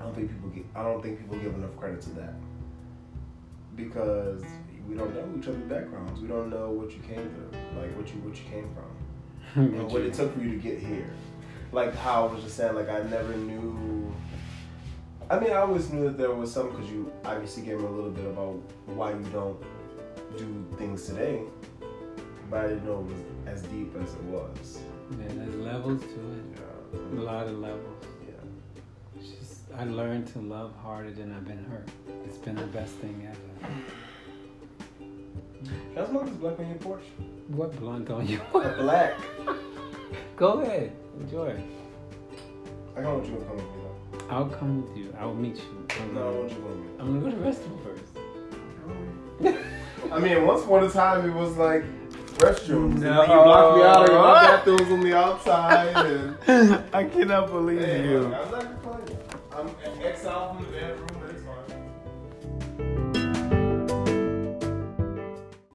I 0.00 0.04
don't 0.04 0.14
think 0.14 0.30
people 0.30 0.48
get. 0.48 0.64
I 0.74 0.82
don't 0.82 1.02
think 1.02 1.20
people 1.20 1.38
give 1.38 1.54
enough 1.54 1.76
credit 1.76 2.00
to 2.02 2.10
that 2.10 2.34
because 3.76 4.42
we 4.88 4.96
don't 4.96 5.14
know 5.14 5.28
each 5.38 5.46
other's 5.48 5.62
backgrounds. 5.62 6.20
We 6.20 6.28
don't 6.28 6.50
know 6.50 6.70
what 6.70 6.90
you 6.92 7.00
came 7.00 7.28
through, 7.30 7.50
like 7.80 7.96
what 7.96 8.08
you 8.08 8.20
what 8.22 8.36
you 8.36 8.44
came 8.50 8.68
from, 8.74 8.90
and 9.54 9.90
what 9.90 10.02
it 10.02 10.14
took 10.14 10.34
for 10.34 10.40
you 10.40 10.52
to 10.52 10.56
get 10.56 10.78
here. 10.78 11.10
Like 11.72 11.94
how 11.94 12.28
I 12.28 12.32
was 12.32 12.44
just 12.44 12.56
saying, 12.56 12.74
like 12.74 12.88
I 12.88 13.02
never 13.02 13.34
knew. 13.36 14.14
I 15.30 15.38
mean, 15.38 15.50
I 15.50 15.56
always 15.56 15.90
knew 15.90 16.04
that 16.04 16.18
there 16.18 16.30
was 16.30 16.52
some 16.52 16.70
because 16.70 16.90
you 16.90 17.12
obviously 17.24 17.62
gave 17.62 17.78
me 17.78 17.86
a 17.86 17.88
little 17.88 18.10
bit 18.10 18.26
about 18.26 18.60
why 18.86 19.10
you 19.10 19.24
don't 19.32 19.60
do 20.36 20.66
things 20.76 21.06
today, 21.06 21.40
but 22.50 22.64
I 22.64 22.68
didn't 22.68 22.84
know 22.84 23.00
it 23.00 23.06
was 23.06 23.22
as 23.46 23.62
deep 23.68 23.94
as 23.96 24.14
it 24.14 24.22
was. 24.24 24.80
Yeah, 25.12 25.28
there's 25.28 25.54
levels 25.56 26.02
to 26.02 26.06
it. 26.08 26.44
Yeah. 26.54 27.20
A 27.20 27.22
lot 27.22 27.46
of 27.46 27.58
levels. 27.58 28.04
Yeah. 28.26 28.34
It's 29.18 29.30
just, 29.30 29.62
I 29.76 29.84
learned 29.84 30.26
to 30.28 30.38
love 30.40 30.74
harder 30.82 31.10
than 31.10 31.32
I've 31.34 31.46
been 31.46 31.64
hurt. 31.64 31.88
It's 32.26 32.38
been 32.38 32.56
the 32.56 32.66
best 32.66 32.92
thing 32.96 33.28
ever. 33.28 33.72
Can 35.94 36.02
I 36.02 36.06
smoke 36.08 36.24
this 36.26 36.34
black 36.34 36.58
on 36.58 36.66
your 36.68 36.78
porch? 36.78 37.02
What 37.48 37.78
blunt 37.78 38.10
on 38.10 38.26
you? 38.26 38.40
Black. 38.52 39.14
Go 40.36 40.60
ahead, 40.60 40.90
enjoy. 41.20 41.62
I 42.96 43.00
don't 43.00 43.14
want 43.18 43.26
you 43.28 43.36
to 43.36 43.44
come 43.44 43.56
with 43.56 43.64
me 43.64 43.70
though. 44.18 44.26
I'll 44.30 44.48
come 44.48 44.82
with 44.84 44.96
you. 44.96 45.14
I'll 45.20 45.34
meet 45.34 45.56
you. 45.56 45.86
I'm 46.00 46.14
No, 46.14 46.20
I 46.20 46.24
gonna, 46.24 46.36
want 46.38 46.50
you 46.50 46.56
to 46.56 46.62
come 46.62 46.70
with 46.70 46.78
me. 46.80 46.86
I'm 46.98 47.20
gonna 47.20 47.20
go 47.20 47.30
to 47.30 47.36
the 47.36 47.44
restroom 47.48 47.78
first. 47.84 48.04
I 50.12 50.18
mean, 50.18 50.46
once 50.46 50.64
upon 50.64 50.84
a 50.84 50.90
time 50.90 51.28
it 51.30 51.34
was 51.34 51.56
like 51.56 51.84
restrooms. 52.38 52.98
No. 52.98 53.22
And 53.22 53.32
you 53.32 53.38
blocked 53.38 53.76
me 53.76 53.82
out 53.84 54.08
of 54.08 54.14
my 54.16 54.42
bathrooms 54.42 54.90
on 54.90 55.00
the 55.00 55.16
outside. 55.16 56.36
And 56.48 56.84
I 56.92 57.04
cannot 57.04 57.50
believe 57.50 57.80
Hey, 57.80 58.08
look, 58.18 58.83